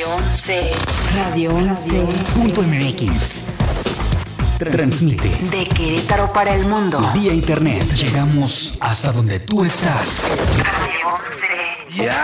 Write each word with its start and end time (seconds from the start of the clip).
Radio 0.00 0.16
11. 0.16 0.70
Radio 1.14 1.54
11. 1.56 2.06
Punto 2.34 2.62
MX. 2.62 3.42
Transmite 4.58 5.28
De 5.28 5.64
Querétaro 5.64 6.32
para 6.32 6.54
el 6.54 6.64
mundo. 6.68 6.98
vía 7.12 7.34
internet. 7.34 7.84
Llegamos 7.92 8.78
hasta 8.80 9.12
donde 9.12 9.40
tú 9.40 9.62
estás. 9.62 10.22
Radio 10.56 11.20
11. 11.92 12.16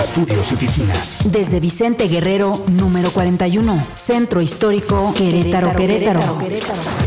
Estudios 0.00 0.52
y 0.52 0.54
oficinas. 0.54 1.20
Desde 1.32 1.60
Vicente 1.60 2.08
Guerrero, 2.08 2.52
número 2.68 3.10
41. 3.10 3.86
Centro 3.94 4.42
Histórico 4.42 5.14
Querétaro, 5.16 5.74
Querétaro. 5.74 6.40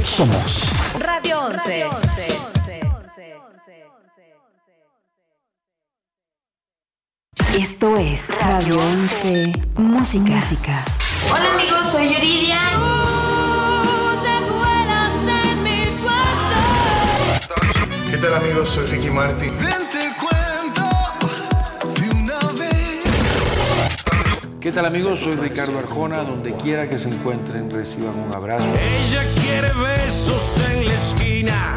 Somos 0.03 0.63
Radio 0.97 1.41
11. 1.41 2.56
Esto 7.57 7.97
es 7.97 8.29
Radio 8.39 8.75
11. 8.75 9.51
Música. 9.77 10.35
Música. 10.35 10.85
Hola 11.33 11.55
amigos, 11.55 11.87
soy 11.87 12.13
Yuridia. 12.13 12.59
¿Qué 18.11 18.17
tal 18.17 18.35
amigos? 18.35 18.69
Soy 18.69 18.85
Ricky 18.85 19.09
Martin. 19.09 19.51
¿Qué 24.61 24.71
tal 24.71 24.85
amigos? 24.85 25.19
Soy 25.21 25.33
Ricardo 25.33 25.79
Arjona, 25.79 26.21
donde 26.21 26.53
quiera 26.57 26.87
que 26.87 26.99
se 26.99 27.09
encuentren 27.09 27.71
reciban 27.71 28.19
un 28.19 28.35
abrazo. 28.35 28.65
Ella 28.65 29.23
quiere 29.41 29.71
besos 29.73 30.57
en 30.69 30.85
la 30.85 30.93
esquina. 30.93 31.75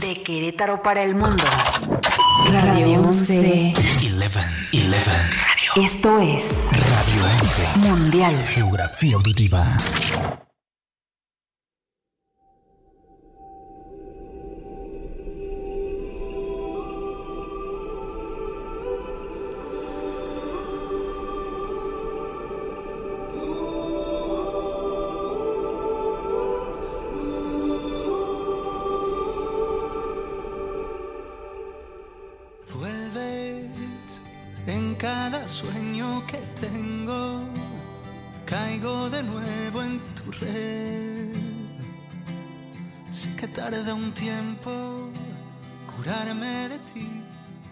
De 0.00 0.14
Querétaro 0.22 0.80
para 0.80 1.02
el 1.02 1.16
mundo. 1.16 1.42
Radio 2.52 3.00
11. 3.00 3.72
11. 3.72 3.72
11. 4.12 4.40
Esto 5.76 6.20
es 6.20 6.68
Radio 6.70 7.24
11. 7.40 7.78
Mundial. 7.78 8.34
Geografía 8.46 9.14
auditiva. 9.16 9.66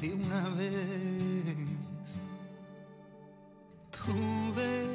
De 0.01 0.15
una 0.15 0.49
vez. 0.51 1.57
Tuve 3.91 4.87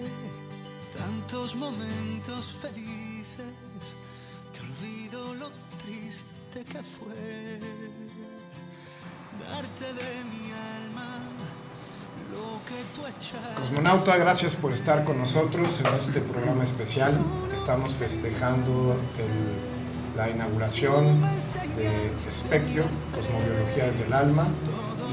tantos 0.98 1.56
momentos 1.56 2.56
felices 2.62 3.54
que 4.54 4.60
olvido 4.62 5.36
lo 5.36 5.50
triste 5.84 6.64
que 6.66 6.82
fue 6.84 7.60
darte 9.50 9.86
de 9.94 10.24
mi 10.26 10.52
alma 10.86 11.20
lo 12.32 12.60
que 12.66 12.82
tú 12.96 13.06
echaste. 13.06 13.62
Cosmonauta, 13.62 14.18
gracias 14.18 14.56
por 14.56 14.72
estar 14.74 15.04
con 15.04 15.18
nosotros 15.20 15.82
en 15.82 15.94
este 15.96 16.22
programa 16.22 16.64
especial. 16.64 17.14
Estamos 17.54 17.94
festejando 17.94 18.94
el- 19.18 20.18
la 20.18 20.30
inauguración 20.30 21.22
de 21.76 22.12
Espectro, 22.28 22.86
Cosmobiología 23.14 23.86
desde 23.88 24.06
el 24.06 24.14
Alma, 24.14 24.48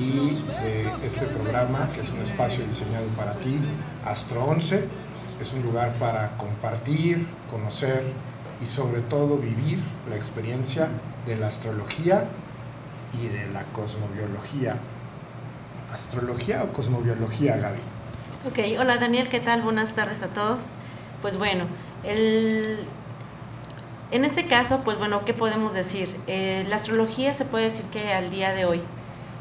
y 0.03 0.43
de 0.63 1.07
este 1.07 1.27
programa, 1.27 1.89
que 1.95 2.01
es 2.01 2.11
un 2.11 2.21
espacio 2.21 2.67
diseñado 2.67 3.07
para 3.17 3.33
ti, 3.35 3.57
Astro 4.05 4.45
11. 4.45 4.85
Es 5.41 5.53
un 5.55 5.63
lugar 5.63 5.93
para 5.95 6.37
compartir, 6.37 7.27
conocer 7.51 8.05
y 8.61 8.67
sobre 8.67 9.01
todo 9.03 9.39
vivir 9.39 9.79
la 10.09 10.17
experiencia 10.17 10.89
de 11.27 11.37
la 11.37 11.47
astrología 11.47 12.25
y 13.13 13.29
de 13.29 13.49
la 13.53 13.63
cosmobiología. 13.65 14.77
¿Astrología 15.93 16.65
o 16.65 16.73
cosmobiología, 16.73 17.57
Gaby? 17.57 17.81
Ok, 18.49 18.81
hola 18.81 18.99
Daniel, 18.99 19.29
¿qué 19.29 19.41
tal? 19.41 19.63
Buenas 19.63 19.95
tardes 19.95 20.23
a 20.23 20.29
todos. 20.29 20.75
Pues 21.21 21.37
bueno, 21.39 21.65
el, 22.03 22.81
en 24.11 24.25
este 24.25 24.47
caso, 24.47 24.81
pues 24.85 24.99
bueno, 24.99 25.25
¿qué 25.25 25.35
podemos 25.35 25.75
decir? 25.75 26.17
Eh, 26.27 26.65
la 26.69 26.77
astrología 26.77 27.35
se 27.35 27.45
puede 27.45 27.65
decir 27.65 27.87
que 27.87 28.13
al 28.13 28.31
día 28.31 28.53
de 28.53 28.65
hoy 28.65 28.83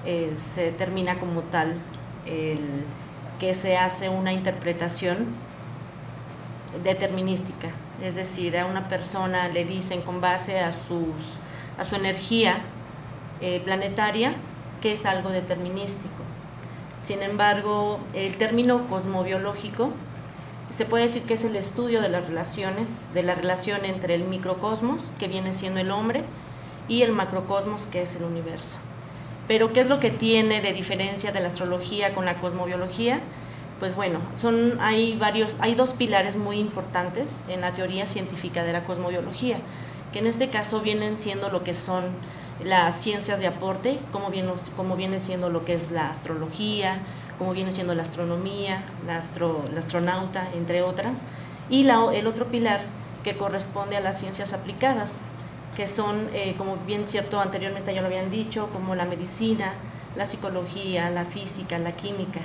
eh, 0.06 0.34
se 0.38 0.64
determina 0.64 1.20
como 1.20 1.42
tal 1.42 1.76
que 3.40 3.54
se 3.56 3.78
hace 3.78 4.10
una 4.10 4.32
interpretación 4.32 5.26
determinística. 6.84 7.70
Es 8.02 8.16
decir, 8.16 8.58
a 8.58 8.66
una 8.66 8.88
persona 8.88 9.48
le 9.48 9.66
dicen 9.66 10.02
con 10.02 10.22
base 10.22 10.60
a 10.60 10.72
su 10.72 11.06
energía 11.96 12.62
eh, 13.42 13.60
planetaria 13.60 14.36
que 14.82 14.92
es 14.92 15.08
algo 15.08 15.30
determinístico. 15.30 16.24
Sin 17.02 17.24
embargo, 17.24 18.00
el 18.14 18.38
término 18.38 18.88
cosmobiológico 18.88 19.92
se 20.72 20.86
puede 20.86 21.06
decir 21.06 21.24
que 21.24 21.34
es 21.34 21.44
el 21.44 21.56
estudio 21.56 22.02
de 22.02 22.10
las 22.10 22.28
relaciones, 22.28 23.14
de 23.14 23.24
la 23.24 23.34
relación 23.34 23.84
entre 23.86 24.14
el 24.14 24.24
microcosmos, 24.24 25.12
que 25.20 25.28
viene 25.28 25.54
siendo 25.54 25.80
el 25.80 25.92
hombre, 25.92 26.24
y 26.88 27.02
el 27.02 27.14
macrocosmos, 27.14 27.84
que 27.88 28.04
es 28.04 28.16
el 28.16 28.24
universo. 28.24 28.78
Pero, 29.47 29.74
¿qué 29.74 29.81
es 29.81 29.88
lo 29.88 30.00
que 30.00 30.12
tiene 30.12 30.62
de 30.62 30.74
diferencia 30.74 31.31
de 31.31 31.40
la 31.40 31.47
astrología 31.47 32.13
con 32.13 32.25
la 32.25 32.35
cosmobiología? 32.35 33.22
Pues 33.79 33.96
bueno, 33.96 34.19
son, 34.35 34.79
hay, 34.79 35.18
varios, 35.18 35.56
hay 35.59 35.75
dos 35.75 35.94
pilares 35.94 36.38
muy 36.38 36.57
importantes 36.59 37.44
en 37.47 37.62
la 37.62 37.72
teoría 37.72 38.06
científica 38.06 38.63
de 38.63 38.74
la 38.74 38.84
cosmobiología, 38.84 39.57
que 40.13 40.19
en 40.19 40.28
este 40.28 40.50
caso 40.50 40.81
vienen 40.81 41.18
siendo 41.18 41.50
lo 41.50 41.63
que 41.63 41.74
son 41.74 42.06
las 42.63 42.96
ciencias 43.02 43.40
de 43.40 43.47
aporte, 43.47 43.97
como 44.12 44.29
viene, 44.29 44.52
como 44.78 44.96
viene 44.96 45.19
siendo 45.19 45.50
lo 45.50 45.66
que 45.66 45.73
es 45.73 45.90
la 45.91 46.12
astrología, 46.12 47.00
como 47.40 47.53
viene 47.53 47.72
siendo 47.72 47.96
la 47.96 48.03
astronomía, 48.03 48.84
la, 49.08 49.18
astro, 49.18 49.66
la 49.73 49.79
astronauta, 49.79 50.47
entre 50.53 50.84
otras, 50.84 51.25
y 51.72 51.88
el 51.90 52.28
otro 52.28 52.46
pilar 52.46 52.81
que 53.23 53.35
corresponde 53.35 53.97
a 53.97 54.00
las 54.00 54.19
ciencias 54.19 54.53
aplicadas, 54.53 55.22
que 55.76 55.88
son, 55.88 56.30
eh, 56.34 56.56
como 56.58 56.78
bien 56.86 57.06
cierto 57.06 57.40
anteriormente 57.40 57.94
ya 57.94 58.02
lo 58.02 58.08
habían 58.08 58.30
dicho, 58.30 58.70
como 58.74 58.96
la 58.96 59.06
medicina, 59.06 59.74
la 60.16 60.26
psicología, 60.26 61.09
la 61.09 61.26
física, 61.26 61.80
la 61.80 61.94
química. 61.94 62.42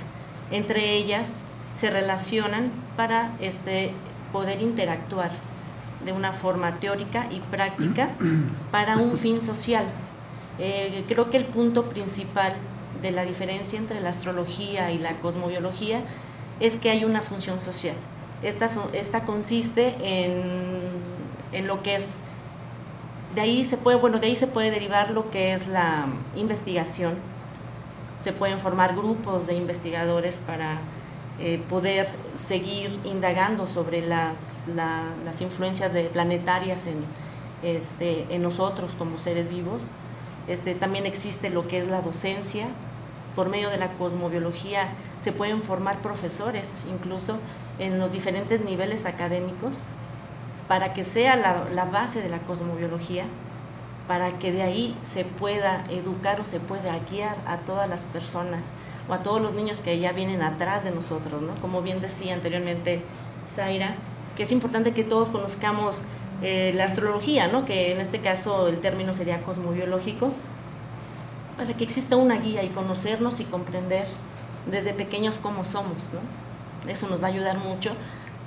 Entre 0.51 0.93
ellas 0.93 1.45
se 1.73 1.89
relacionan 1.89 2.71
para 2.95 3.33
este, 3.39 3.91
poder 4.31 4.61
interactuar 4.61 5.31
de 6.05 6.11
una 6.13 6.31
forma 6.31 6.79
teórica 6.79 7.27
y 7.31 7.39
práctica 7.39 8.09
para 8.71 8.97
un 8.97 9.17
fin 9.17 9.41
social. 9.41 9.85
Eh, 10.59 11.03
creo 11.07 11.29
que 11.29 11.37
el 11.37 11.45
punto 11.45 11.85
principal 11.85 12.53
de 13.01 13.11
la 13.11 13.25
diferencia 13.25 13.77
entre 13.77 14.01
la 14.01 14.09
astrología 14.09 14.91
y 14.91 14.97
la 14.97 15.11
cosmobiología 15.19 16.01
es 16.59 16.77
que 16.77 16.89
hay 16.89 17.05
una 17.05 17.21
función 17.21 17.61
social. 17.61 17.95
Esta, 18.41 18.67
esta 18.93 19.21
consiste 19.23 19.95
en, 20.01 20.41
en 21.51 21.67
lo 21.67 21.83
que 21.83 21.95
es, 21.95 22.21
de 23.37 23.41
ahí 23.43 23.63
se 23.63 23.77
puede, 23.77 23.97
bueno, 23.99 24.17
de 24.17 24.25
ahí 24.25 24.35
se 24.35 24.47
puede 24.47 24.71
derivar 24.71 25.11
lo 25.11 25.29
que 25.29 25.53
es 25.53 25.67
la 25.67 26.07
investigación. 26.35 27.13
Se 28.19 28.33
pueden 28.33 28.59
formar 28.59 28.95
grupos 28.95 29.45
de 29.45 29.53
investigadores 29.53 30.37
para 30.37 30.79
eh, 31.39 31.61
poder 31.69 32.09
seguir 32.35 32.99
indagando 33.05 33.67
sobre 33.67 34.01
las, 34.01 34.67
la- 34.75 35.03
las 35.23 35.39
influencias 35.41 35.93
de 35.93 36.05
planetarias 36.05 36.87
en, 36.87 36.97
este, 37.61 38.25
en 38.33 38.41
nosotros 38.41 38.95
como 38.97 39.19
seres 39.19 39.51
vivos. 39.51 39.83
Este, 40.47 40.73
también 40.73 41.05
existe 41.05 41.51
lo 41.51 41.67
que 41.67 41.77
es 41.77 41.87
la 41.89 42.01
docencia. 42.01 42.65
Por 43.35 43.49
medio 43.49 43.69
de 43.69 43.77
la 43.77 43.91
cosmobiología 43.99 44.87
se 45.19 45.31
pueden 45.31 45.61
formar 45.61 45.97
profesores, 45.99 46.85
incluso 46.89 47.37
en 47.77 47.99
los 47.99 48.11
diferentes 48.11 48.65
niveles 48.65 49.05
académicos, 49.05 49.89
para 50.67 50.93
que 50.93 51.03
sea 51.03 51.35
la, 51.35 51.85
base 51.85 52.21
de 52.21 52.29
la 52.29 52.39
cosmobiología, 52.39 53.25
para 54.07 54.37
que 54.39 54.51
de 54.51 54.63
ahí 54.63 54.97
se 55.01 55.25
pueda 55.25 55.83
educar 55.89 56.41
o 56.41 56.45
se 56.45 56.59
pueda 56.59 56.97
guiar 57.09 57.37
a 57.45 57.57
todas 57.57 57.89
las 57.89 58.03
personas 58.03 58.61
o 59.09 59.13
a 59.13 59.23
todos 59.23 59.41
los 59.41 59.53
niños 59.53 59.79
que 59.79 59.99
ya 59.99 60.11
vienen 60.11 60.41
atrás 60.41 60.83
de 60.83 60.91
nosotros, 60.91 61.41
¿no? 61.41 61.55
Como 61.61 61.81
bien 61.81 62.01
decía 62.01 62.33
anteriormente 62.33 63.01
Zaira, 63.49 63.95
que 64.35 64.43
es 64.43 64.51
importante 64.51 64.93
que 64.93 65.03
todos 65.03 65.29
conozcamos 65.29 66.03
eh, 66.41 66.73
la 66.75 66.85
astrología, 66.85 67.47
¿no? 67.47 67.65
Que 67.65 67.93
en 67.93 68.01
este 68.01 68.19
caso 68.19 68.67
el 68.67 68.79
término 68.79 69.13
sería 69.13 69.41
cosmobiológico, 69.41 70.31
para 71.57 71.73
que 71.73 71.83
exista 71.83 72.15
una 72.17 72.37
guía 72.37 72.63
y 72.63 72.69
conocernos 72.69 73.39
y 73.39 73.45
comprender 73.45 74.05
desde 74.69 74.93
pequeños 74.93 75.37
cómo 75.37 75.63
somos, 75.63 76.11
¿no? 76.13 76.91
Eso 76.91 77.07
nos 77.07 77.21
va 77.21 77.27
a 77.27 77.29
ayudar 77.29 77.57
mucho 77.57 77.91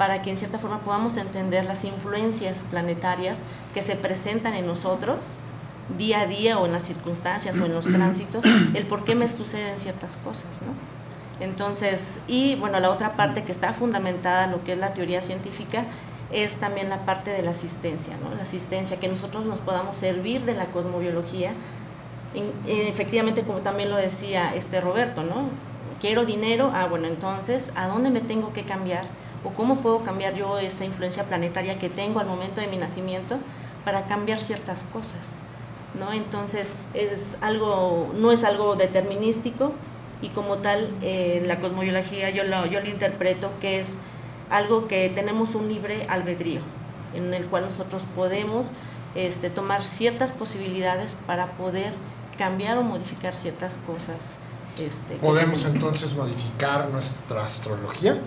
para 0.00 0.22
que 0.22 0.30
en 0.30 0.38
cierta 0.38 0.58
forma 0.58 0.78
podamos 0.78 1.18
entender 1.18 1.66
las 1.66 1.84
influencias 1.84 2.64
planetarias 2.70 3.42
que 3.74 3.82
se 3.82 3.96
presentan 3.96 4.54
en 4.54 4.66
nosotros 4.66 5.36
día 5.98 6.22
a 6.22 6.26
día 6.26 6.58
o 6.58 6.64
en 6.64 6.72
las 6.72 6.84
circunstancias 6.84 7.60
o 7.60 7.66
en 7.66 7.74
los 7.74 7.84
tránsitos, 7.92 8.42
el 8.72 8.86
por 8.86 9.04
qué 9.04 9.14
me 9.14 9.28
suceden 9.28 9.78
ciertas 9.78 10.16
cosas, 10.16 10.62
¿no? 10.62 10.72
Entonces, 11.44 12.22
y 12.26 12.54
bueno, 12.54 12.80
la 12.80 12.88
otra 12.88 13.12
parte 13.12 13.44
que 13.44 13.52
está 13.52 13.74
fundamentada 13.74 14.44
en 14.44 14.52
lo 14.52 14.64
que 14.64 14.72
es 14.72 14.78
la 14.78 14.94
teoría 14.94 15.20
científica 15.20 15.84
es 16.32 16.54
también 16.54 16.88
la 16.88 17.04
parte 17.04 17.30
de 17.30 17.42
la 17.42 17.50
asistencia, 17.50 18.16
¿no? 18.24 18.34
La 18.34 18.44
asistencia, 18.44 18.98
que 18.98 19.08
nosotros 19.08 19.44
nos 19.44 19.60
podamos 19.60 19.98
servir 19.98 20.46
de 20.46 20.54
la 20.54 20.64
cosmobiología. 20.64 21.52
efectivamente, 22.66 23.42
como 23.42 23.58
también 23.58 23.90
lo 23.90 23.96
decía 23.96 24.54
este 24.54 24.80
Roberto, 24.80 25.24
¿no? 25.24 25.50
Quiero 26.00 26.24
dinero, 26.24 26.72
ah, 26.74 26.86
bueno, 26.86 27.06
entonces, 27.06 27.74
¿a 27.76 27.86
dónde 27.86 28.08
me 28.08 28.22
tengo 28.22 28.54
que 28.54 28.64
cambiar? 28.64 29.04
¿O 29.44 29.50
cómo 29.50 29.76
puedo 29.76 30.04
cambiar 30.04 30.34
yo 30.34 30.58
esa 30.58 30.84
influencia 30.84 31.24
planetaria 31.24 31.78
que 31.78 31.88
tengo 31.88 32.20
al 32.20 32.26
momento 32.26 32.60
de 32.60 32.66
mi 32.66 32.76
nacimiento 32.76 33.38
para 33.84 34.06
cambiar 34.06 34.40
ciertas 34.40 34.82
cosas? 34.84 35.40
¿no? 35.98 36.12
Entonces, 36.12 36.72
es 36.94 37.36
algo, 37.40 38.12
no 38.16 38.32
es 38.32 38.44
algo 38.44 38.76
determinístico 38.76 39.72
y 40.22 40.28
como 40.28 40.58
tal, 40.58 40.90
eh, 41.02 41.42
la 41.46 41.58
cosmobiología 41.60 42.30
yo 42.30 42.44
lo, 42.44 42.66
yo 42.66 42.80
lo 42.80 42.88
interpreto 42.88 43.50
que 43.60 43.80
es 43.80 44.00
algo 44.50 44.86
que 44.86 45.10
tenemos 45.14 45.54
un 45.54 45.68
libre 45.68 46.06
albedrío, 46.08 46.60
en 47.14 47.32
el 47.32 47.46
cual 47.46 47.64
nosotros 47.68 48.02
podemos 48.14 48.72
este, 49.14 49.48
tomar 49.48 49.82
ciertas 49.82 50.32
posibilidades 50.32 51.16
para 51.26 51.52
poder 51.52 51.92
cambiar 52.36 52.78
o 52.78 52.82
modificar 52.82 53.34
ciertas 53.34 53.78
cosas. 53.86 54.38
Este, 54.78 55.16
¿Podemos 55.16 55.64
entonces 55.64 56.14
modificar 56.14 56.88
nuestra 56.90 57.44
astrología? 57.44 58.18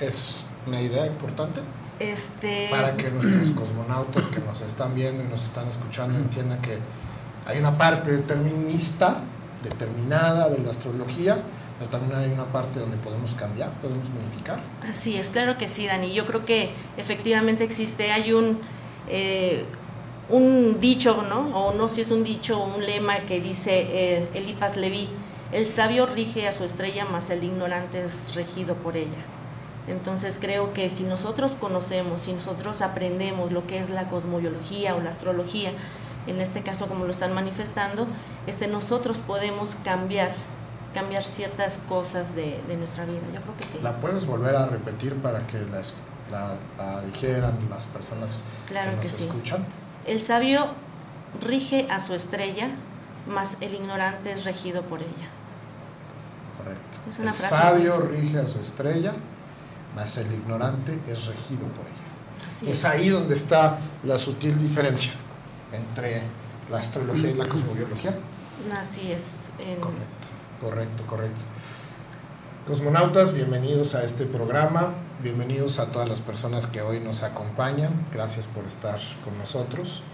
¿Es 0.00 0.44
una 0.66 0.80
idea 0.80 1.06
importante? 1.06 1.60
Este... 1.98 2.68
Para 2.70 2.96
que 2.96 3.10
nuestros 3.10 3.50
cosmonautas 3.50 4.26
que 4.26 4.40
nos 4.40 4.60
están 4.60 4.94
viendo 4.94 5.22
y 5.22 5.28
nos 5.28 5.44
están 5.44 5.68
escuchando 5.68 6.18
entiendan 6.18 6.60
que 6.60 6.78
hay 7.46 7.58
una 7.58 7.76
parte 7.76 8.10
determinista, 8.10 9.20
determinada 9.62 10.48
de 10.48 10.58
la 10.58 10.70
astrología, 10.70 11.38
pero 11.78 11.90
también 11.90 12.18
hay 12.18 12.30
una 12.30 12.46
parte 12.46 12.80
donde 12.80 12.96
podemos 12.98 13.34
cambiar, 13.34 13.70
podemos 13.80 14.08
modificar. 14.10 14.60
Así 14.88 15.16
es, 15.16 15.30
claro 15.30 15.58
que 15.58 15.68
sí, 15.68 15.86
Dani. 15.86 16.12
Yo 16.12 16.26
creo 16.26 16.44
que 16.44 16.70
efectivamente 16.96 17.64
existe, 17.64 18.12
hay 18.12 18.32
un, 18.32 18.60
eh, 19.08 19.64
un 20.30 20.80
dicho, 20.80 21.24
¿no? 21.28 21.48
O 21.56 21.74
no 21.74 21.88
sé 21.88 21.96
si 21.96 22.00
es 22.02 22.10
un 22.10 22.24
dicho 22.24 22.60
o 22.60 22.76
un 22.76 22.84
lema 22.84 23.20
que 23.20 23.40
dice 23.40 23.86
eh, 23.90 24.28
Elipas 24.34 24.76
Leví, 24.76 25.08
el 25.52 25.66
sabio 25.66 26.06
rige 26.06 26.48
a 26.48 26.52
su 26.52 26.64
estrella, 26.64 27.04
mas 27.04 27.30
el 27.30 27.44
ignorante 27.44 28.04
es 28.04 28.34
regido 28.34 28.74
por 28.74 28.96
ella. 28.96 29.33
Entonces 29.86 30.38
creo 30.40 30.72
que 30.72 30.88
si 30.88 31.04
nosotros 31.04 31.52
conocemos, 31.52 32.22
si 32.22 32.32
nosotros 32.32 32.80
aprendemos 32.80 33.52
lo 33.52 33.66
que 33.66 33.78
es 33.78 33.90
la 33.90 34.04
cosmobiología 34.08 34.94
o 34.94 35.00
la 35.00 35.10
astrología, 35.10 35.72
en 36.26 36.40
este 36.40 36.62
caso 36.62 36.86
como 36.86 37.04
lo 37.04 37.10
están 37.10 37.34
manifestando, 37.34 38.06
este, 38.46 38.66
nosotros 38.66 39.18
podemos 39.18 39.76
cambiar 39.76 40.30
cambiar 40.94 41.24
ciertas 41.24 41.78
cosas 41.88 42.34
de, 42.36 42.62
nuestra 42.78 43.04
vida. 43.04 43.20
Yo 43.34 43.42
creo 43.42 43.56
que 43.58 43.64
sí. 43.64 43.78
¿La 43.82 43.96
puedes 43.96 44.26
volver 44.26 44.54
a 44.54 44.66
repetir 44.66 45.14
para 45.16 45.40
que 45.40 45.58
la, 45.58 47.02
dijeran 47.04 47.58
las 47.68 47.84
personas 47.86 48.44
que 48.68 48.96
nos 48.96 49.20
escuchan? 49.20 49.64
El 50.06 50.22
sabio 50.22 50.68
rige 51.42 51.88
a 51.90 51.98
su 51.98 52.14
estrella, 52.14 52.68
mas 53.28 53.56
el 53.60 53.74
ignorante 53.74 54.30
es 54.32 54.44
regido 54.44 54.82
por 54.82 55.00
ella. 55.00 55.28
Correcto. 56.56 57.28
el 57.28 57.34
sabio 57.34 58.00
rige 58.00 58.38
a 58.38 58.46
su 58.46 58.60
estrella, 58.60 59.12
mas 59.94 60.16
el 60.18 60.32
ignorante 60.32 60.98
es 61.08 61.26
regido 61.26 61.66
por 61.68 61.84
ella. 61.86 62.70
es 62.70 62.84
ahí 62.84 63.08
donde 63.08 63.34
está 63.34 63.78
la 64.04 64.18
sutil 64.18 64.58
diferencia 64.58 65.12
entre 65.72 66.22
la 66.70 66.78
astrología 66.78 67.30
y 67.30 67.34
la 67.34 67.48
cosmobiología. 67.48 68.14
Así 68.72 69.12
es. 69.12 69.48
Correcto, 69.80 70.28
correcto, 70.60 71.06
correcto. 71.06 71.42
Cosmonautas, 72.66 73.34
bienvenidos 73.34 73.94
a 73.94 74.04
este 74.04 74.24
programa, 74.24 74.94
bienvenidos 75.22 75.78
a 75.78 75.92
todas 75.92 76.08
las 76.08 76.20
personas 76.20 76.66
que 76.66 76.80
hoy 76.80 76.98
nos 76.98 77.22
acompañan, 77.22 77.92
gracias 78.12 78.46
por 78.46 78.64
estar 78.64 78.98
con 79.22 79.36
nosotros. 79.38 80.04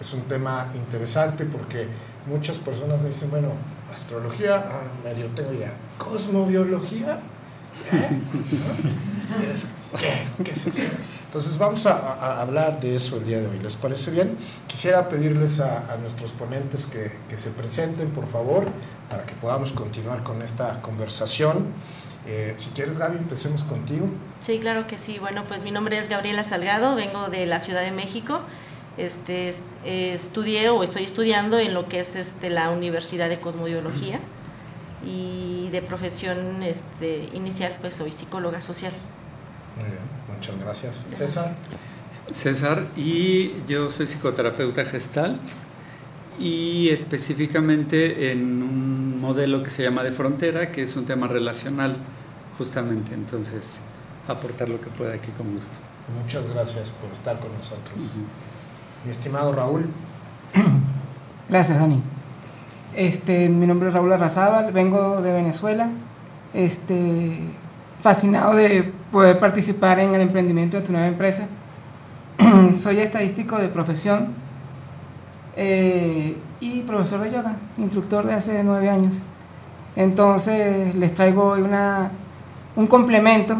Es 0.00 0.12
un 0.12 0.22
tema 0.22 0.66
interesante 0.74 1.44
porque 1.44 1.86
muchas 2.26 2.58
personas 2.58 3.04
dicen, 3.04 3.30
bueno, 3.30 3.50
astrología, 3.92 4.56
ah, 4.56 4.82
medio 5.04 5.26
tengo 5.28 5.52
ya, 5.52 5.72
cosmobiología, 5.98 7.20
¿Eh? 7.92 8.20
Entonces 11.30 11.58
vamos 11.58 11.86
a, 11.86 12.40
hablar 12.40 12.80
de 12.80 12.96
eso 12.96 13.18
el 13.18 13.26
día 13.26 13.40
de 13.40 13.46
hoy. 13.46 13.58
¿Les 13.62 13.76
parece 13.76 14.10
bien? 14.10 14.36
Quisiera 14.66 15.08
pedirles 15.08 15.60
a, 15.60 15.96
nuestros 16.00 16.32
ponentes 16.32 16.86
que, 16.86 17.36
se 17.36 17.50
presenten, 17.50 18.10
por 18.10 18.26
favor, 18.26 18.66
para 19.08 19.24
que 19.24 19.34
podamos 19.34 19.72
continuar 19.72 20.22
con 20.22 20.42
esta 20.42 20.82
conversación. 20.82 21.66
Eh, 22.26 22.52
si 22.56 22.70
quieres, 22.70 22.98
Gaby, 22.98 23.18
empecemos 23.18 23.62
contigo. 23.64 24.06
Sí, 24.42 24.58
claro 24.58 24.86
que 24.86 24.98
sí. 24.98 25.18
Bueno, 25.18 25.44
pues 25.46 25.62
mi 25.62 25.70
nombre 25.70 25.98
es 25.98 26.08
Gabriela 26.08 26.44
Salgado, 26.44 26.94
vengo 26.96 27.28
de 27.28 27.46
la 27.46 27.60
Ciudad 27.60 27.82
de 27.82 27.92
México. 27.92 28.40
Este, 28.96 29.54
eh, 29.84 30.14
estudié 30.14 30.68
o 30.68 30.82
estoy 30.82 31.04
estudiando 31.04 31.58
en 31.58 31.74
lo 31.74 31.88
que 31.88 32.00
es 32.00 32.16
este, 32.16 32.50
la 32.50 32.70
Universidad 32.70 33.28
de 33.28 33.38
Cosmobiología 33.40 34.20
y 35.06 35.68
de 35.70 35.80
profesión 35.80 36.62
este, 36.62 37.28
inicial, 37.32 37.76
pues 37.80 37.94
soy 37.94 38.12
psicóloga 38.12 38.60
social. 38.60 38.92
Muy 39.76 39.86
bien, 39.86 39.98
muchas 40.34 40.58
gracias. 40.58 41.06
César. 41.10 41.54
César, 42.32 42.86
y 42.96 43.52
yo 43.68 43.90
soy 43.90 44.06
psicoterapeuta 44.06 44.84
gestal 44.84 45.38
y 46.38 46.88
específicamente 46.88 48.32
en 48.32 48.62
un 48.62 49.20
modelo 49.20 49.62
que 49.62 49.70
se 49.70 49.82
llama 49.82 50.02
de 50.02 50.12
frontera, 50.12 50.72
que 50.72 50.82
es 50.82 50.96
un 50.96 51.04
tema 51.04 51.28
relacional, 51.28 51.96
justamente. 52.56 53.14
Entonces, 53.14 53.80
aportar 54.26 54.68
lo 54.68 54.80
que 54.80 54.88
pueda 54.88 55.14
aquí 55.14 55.30
con 55.36 55.54
gusto. 55.54 55.74
Muchas 56.20 56.48
gracias 56.52 56.88
por 56.90 57.12
estar 57.12 57.38
con 57.38 57.52
nosotros. 57.52 58.14
Mi 59.04 59.10
estimado 59.10 59.52
Raúl. 59.52 59.86
Gracias, 61.48 61.78
Dani. 61.78 62.00
Este, 62.96 63.48
mi 63.48 63.66
nombre 63.66 63.88
es 63.88 63.94
Raúl 63.94 64.12
Arrazábal, 64.12 64.72
vengo 64.72 65.20
de 65.22 65.32
Venezuela. 65.32 65.90
Este, 66.54 67.38
fascinado 68.00 68.54
de 68.54 68.92
poder 69.10 69.38
participar 69.38 69.98
en 69.98 70.14
el 70.14 70.20
emprendimiento 70.20 70.76
de 70.76 70.82
tu 70.84 70.92
nueva 70.92 71.06
empresa. 71.06 71.48
Soy 72.74 72.98
estadístico 72.98 73.58
de 73.58 73.68
profesión 73.68 74.34
eh, 75.56 76.36
y 76.60 76.82
profesor 76.82 77.20
de 77.20 77.32
yoga, 77.32 77.56
instructor 77.78 78.26
de 78.26 78.34
hace 78.34 78.62
nueve 78.64 78.88
años. 78.88 79.18
Entonces 79.96 80.94
les 80.94 81.14
traigo 81.14 81.44
hoy 81.44 81.62
una, 81.62 82.10
un 82.76 82.86
complemento 82.86 83.56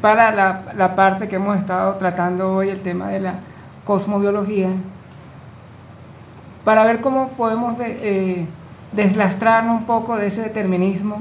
para 0.00 0.30
la, 0.32 0.64
la 0.76 0.94
parte 0.94 1.28
que 1.28 1.36
hemos 1.36 1.56
estado 1.56 1.94
tratando 1.94 2.54
hoy, 2.54 2.68
el 2.68 2.80
tema 2.80 3.08
de 3.08 3.20
la 3.20 3.34
cosmobiología 3.84 4.70
para 6.64 6.84
ver 6.84 7.00
cómo 7.00 7.28
podemos 7.28 7.76
eh, 7.80 8.46
deslastrarnos 8.92 9.80
un 9.80 9.86
poco 9.86 10.16
de 10.16 10.26
ese 10.26 10.42
determinismo 10.42 11.20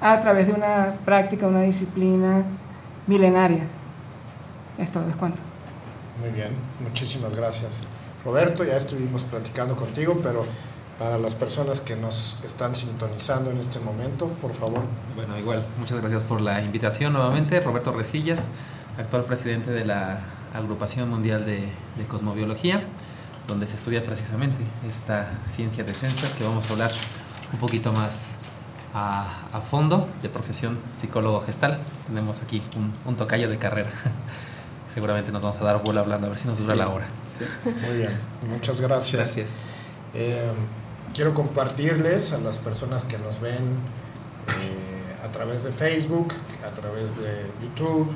a 0.00 0.20
través 0.20 0.46
de 0.46 0.52
una 0.52 0.94
práctica, 1.04 1.46
una 1.46 1.62
disciplina 1.62 2.44
milenaria. 3.06 3.64
Esto 4.78 5.04
es 5.08 5.16
cuanto. 5.16 5.42
Muy 6.20 6.30
bien, 6.30 6.50
muchísimas 6.80 7.34
gracias. 7.34 7.82
Roberto, 8.24 8.64
ya 8.64 8.76
estuvimos 8.76 9.24
platicando 9.24 9.76
contigo, 9.76 10.18
pero 10.22 10.44
para 10.98 11.18
las 11.18 11.34
personas 11.34 11.80
que 11.80 11.96
nos 11.96 12.42
están 12.44 12.74
sintonizando 12.74 13.50
en 13.50 13.58
este 13.58 13.80
momento, 13.80 14.28
por 14.28 14.52
favor. 14.52 14.82
Bueno, 15.16 15.38
igual, 15.38 15.66
muchas 15.78 15.98
gracias 16.00 16.22
por 16.22 16.40
la 16.40 16.60
invitación 16.60 17.12
nuevamente. 17.12 17.60
Roberto 17.60 17.92
Resillas, 17.92 18.44
actual 18.98 19.24
presidente 19.24 19.70
de 19.70 19.84
la 19.84 20.20
Agrupación 20.52 21.08
Mundial 21.08 21.46
de, 21.46 21.68
de 21.96 22.04
Cosmobiología 22.08 22.82
donde 23.50 23.66
se 23.66 23.76
estudia 23.76 24.04
precisamente 24.04 24.62
esta 24.88 25.28
ciencia 25.50 25.82
de 25.82 25.92
ciencias 25.92 26.32
que 26.34 26.44
vamos 26.44 26.68
a 26.70 26.72
hablar 26.72 26.92
un 27.52 27.58
poquito 27.58 27.92
más 27.92 28.38
a, 28.94 29.60
fondo 29.70 30.08
de 30.22 30.28
profesión 30.28 30.78
psicólogo 30.94 31.40
gestal. 31.42 31.78
Tenemos 32.06 32.42
aquí 32.42 32.62
un, 33.06 33.16
tocayo 33.16 33.48
de 33.48 33.58
carrera. 33.58 33.90
Seguramente 34.92 35.30
nos 35.30 35.42
vamos 35.42 35.60
a 35.60 35.64
dar 35.64 35.82
vuelo 35.82 36.00
hablando, 36.00 36.26
a 36.26 36.30
ver 36.30 36.38
si 36.38 36.48
nos 36.48 36.58
dura 36.58 36.74
la 36.74 36.88
hora. 36.88 37.06
Muy 37.64 37.98
bien, 37.98 38.10
muchas 38.48 38.80
gracias. 38.80 39.16
Gracias. 39.16 39.52
Eh, 40.14 40.50
quiero 41.14 41.32
compartirles 41.34 42.32
a 42.32 42.38
las 42.38 42.58
personas 42.58 43.04
que 43.04 43.18
nos 43.18 43.40
ven 43.40 43.78
eh, 44.48 45.24
a 45.24 45.30
través 45.30 45.64
de 45.64 45.70
Facebook, 45.70 46.34
a 46.66 46.74
través 46.74 47.16
de 47.18 47.46
YouTube 47.62 48.12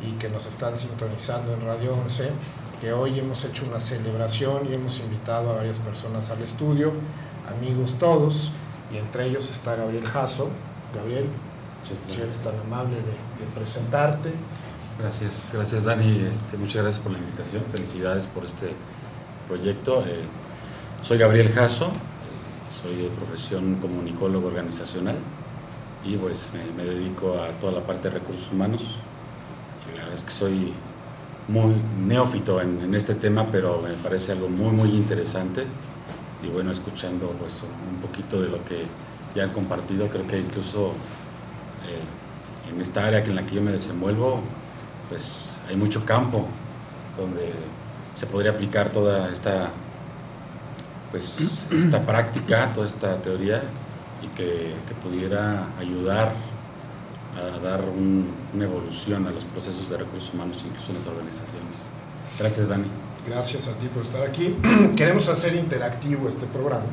y 0.00 0.12
que 0.12 0.28
nos 0.28 0.46
están 0.46 0.76
sintonizando 0.76 1.52
en 1.54 1.60
Radio 1.62 1.94
11 1.94 2.30
que 2.82 2.92
hoy 2.92 3.16
hemos 3.16 3.44
hecho 3.44 3.64
una 3.66 3.78
celebración 3.78 4.68
y 4.68 4.74
hemos 4.74 4.98
invitado 4.98 5.50
a 5.50 5.52
varias 5.54 5.78
personas 5.78 6.30
al 6.30 6.42
estudio, 6.42 6.92
amigos 7.48 7.96
todos, 8.00 8.54
y 8.92 8.98
entre 8.98 9.26
ellos 9.26 9.50
está 9.50 9.76
Gabriel 9.76 10.06
Jasso, 10.06 10.50
Gabriel, 10.94 11.26
si 12.08 12.20
eres 12.20 12.38
tan 12.38 12.58
amable 12.60 12.96
de, 12.96 13.02
de 13.02 13.50
presentarte. 13.54 14.30
Gracias, 14.98 15.52
gracias 15.54 15.84
Dani, 15.84 16.26
este, 16.30 16.56
muchas 16.58 16.82
gracias 16.82 17.02
por 17.02 17.12
la 17.12 17.18
invitación, 17.18 17.62
felicidades 17.72 18.26
por 18.26 18.44
este 18.44 18.72
proyecto. 19.48 20.02
Eh, 20.06 20.20
soy 21.02 21.18
Gabriel 21.18 21.50
Jasso, 21.50 21.86
eh, 21.86 22.82
soy 22.82 22.96
de 22.96 23.08
profesión 23.08 23.76
comunicólogo 23.76 24.48
organizacional 24.48 25.16
y 26.04 26.16
pues 26.16 26.50
me, 26.52 26.84
me 26.84 26.88
dedico 26.88 27.34
a 27.38 27.48
toda 27.60 27.72
la 27.72 27.86
parte 27.86 28.08
de 28.08 28.18
recursos 28.18 28.52
humanos. 28.52 28.82
Y 29.88 29.96
la 29.96 30.02
verdad 30.02 30.14
es 30.14 30.24
que 30.24 30.30
soy 30.30 30.72
muy 31.48 31.74
neófito 32.06 32.60
en, 32.60 32.80
en 32.82 32.94
este 32.94 33.14
tema, 33.14 33.46
pero 33.50 33.80
me 33.80 33.94
parece 33.94 34.32
algo 34.32 34.48
muy, 34.48 34.72
muy 34.72 34.90
interesante. 34.90 35.64
Y 36.42 36.48
bueno, 36.48 36.72
escuchando 36.72 37.28
pues 37.38 37.60
un 37.62 38.00
poquito 38.00 38.40
de 38.42 38.48
lo 38.48 38.64
que 38.64 38.84
ya 39.34 39.44
han 39.44 39.50
compartido, 39.50 40.08
creo 40.08 40.26
que 40.26 40.38
incluso 40.40 40.88
eh, 41.88 42.70
en 42.72 42.80
esta 42.80 43.06
área 43.06 43.20
en 43.20 43.34
la 43.36 43.44
que 43.46 43.54
yo 43.56 43.62
me 43.62 43.70
desenvuelvo, 43.72 44.40
pues 45.08 45.58
hay 45.68 45.76
mucho 45.76 46.04
campo 46.04 46.46
donde 47.16 47.52
se 48.14 48.26
podría 48.26 48.52
aplicar 48.52 48.90
toda 48.90 49.30
esta 49.32 49.70
pues 51.10 51.64
esta 51.70 52.04
práctica, 52.04 52.72
toda 52.72 52.86
esta 52.86 53.16
teoría 53.22 53.62
y 54.22 54.28
que, 54.28 54.74
que 54.88 54.94
pudiera 55.02 55.66
ayudar 55.78 56.32
a 57.36 57.58
dar 57.58 57.80
un- 57.82 58.30
una 58.54 58.64
evolución 58.64 59.26
a 59.26 59.30
los 59.30 59.44
procesos 59.44 59.88
de 59.90 59.96
recursos 59.98 60.34
humanos, 60.34 60.62
incluso 60.66 60.88
en 60.88 60.94
las 60.94 61.06
organizaciones. 61.06 61.88
Gracias, 62.38 62.68
Dani. 62.68 62.84
Gracias 63.26 63.68
a 63.68 63.72
ti 63.78 63.86
por 63.88 64.02
estar 64.02 64.22
aquí. 64.22 64.56
Queremos 64.96 65.28
hacer 65.28 65.54
interactivo 65.54 66.28
este 66.28 66.46
programa. 66.46 66.86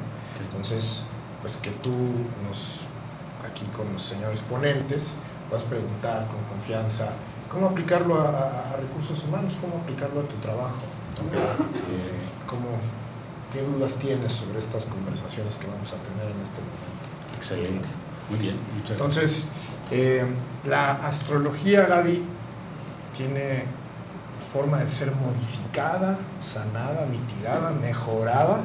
Entonces, 0.47 1.03
pues 1.41 1.57
que 1.57 1.71
tú 1.71 1.91
nos, 2.47 2.81
aquí 3.49 3.65
con 3.75 3.91
los 3.91 4.01
señores 4.01 4.41
ponentes, 4.41 5.15
vas 5.51 5.63
a 5.63 5.65
preguntar 5.65 6.27
con 6.27 6.43
confianza 6.55 7.09
cómo 7.51 7.67
aplicarlo 7.67 8.19
a, 8.21 8.25
a- 8.29 8.73
a 8.73 8.77
recursos 8.77 9.23
humanos, 9.23 9.57
cómo 9.59 9.77
aplicarlo 9.81 10.21
a 10.21 10.23
tu 10.23 10.35
trabajo. 10.35 10.77
Eh, 11.19 12.19
cómo, 12.47 12.77
¿Qué 13.51 13.61
dudas 13.63 13.97
tienes 13.97 14.31
sobre 14.33 14.59
estas 14.59 14.85
conversaciones 14.85 15.55
que 15.55 15.65
vamos 15.67 15.91
a 15.91 15.97
tener 15.97 16.33
en 16.35 16.41
este 16.41 16.61
momento? 16.61 17.35
Excelente. 17.35 17.87
Muy 18.29 18.37
bien, 18.37 18.55
Entonces, 18.87 19.51
eh, 19.89 20.23
la 20.65 20.91
astrología, 20.91 21.87
Gaby, 21.87 22.23
tiene 23.17 23.63
forma 24.53 24.77
de 24.79 24.87
ser 24.87 25.11
modificada, 25.15 26.17
sanada, 26.39 27.05
mitigada, 27.05 27.71
mejorada. 27.71 28.61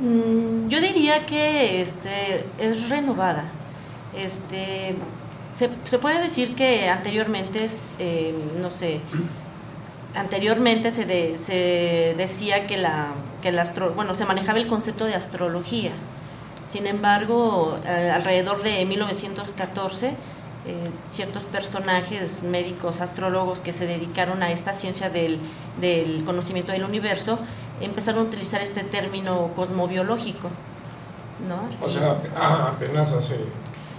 Mm, 0.00 0.68
Yo 0.68 0.80
diría 0.80 1.26
que 1.26 1.80
este, 1.80 2.44
es 2.58 2.88
renovada. 2.88 3.44
Este, 4.16 4.96
se, 5.54 5.98
puede 5.98 6.20
decir 6.20 6.54
que 6.56 6.88
anteriormente, 6.88 7.64
es, 7.64 7.94
eh, 7.98 8.34
no 8.60 8.70
sé, 8.70 9.00
anteriormente 10.14 10.90
se, 10.90 11.04
de- 11.06 11.38
se 11.38 12.14
decía 12.16 12.66
que 12.66 12.76
la, 12.76 13.08
que 13.42 13.52
la 13.52 13.62
astro, 13.62 13.92
bueno, 13.94 14.14
se 14.14 14.24
manejaba 14.24 14.58
el 14.58 14.66
concepto 14.66 15.04
de 15.06 15.14
astrología. 15.14 15.92
Sin 16.66 16.86
embargo, 16.86 17.78
eh, 17.84 18.10
alrededor 18.14 18.62
de 18.62 18.84
1914, 18.86 20.14
eh, 20.66 20.90
ciertos 21.10 21.44
personajes 21.44 22.42
médicos, 22.42 23.00
astrólogos 23.00 23.60
que 23.60 23.72
se 23.72 23.86
dedicaron 23.86 24.42
a 24.42 24.50
esta 24.50 24.72
ciencia 24.74 25.10
del, 25.10 25.38
del 25.80 26.22
conocimiento 26.24 26.72
del 26.72 26.84
universo, 26.84 27.38
empezaron 27.80 28.20
a 28.20 28.28
utilizar 28.28 28.60
este 28.62 28.82
término 28.82 29.50
cosmobiológico. 29.56 30.48
¿no? 31.48 31.68
O 31.84 31.88
sea, 31.88 32.16
apenas 32.68 33.12
hace 33.12 33.38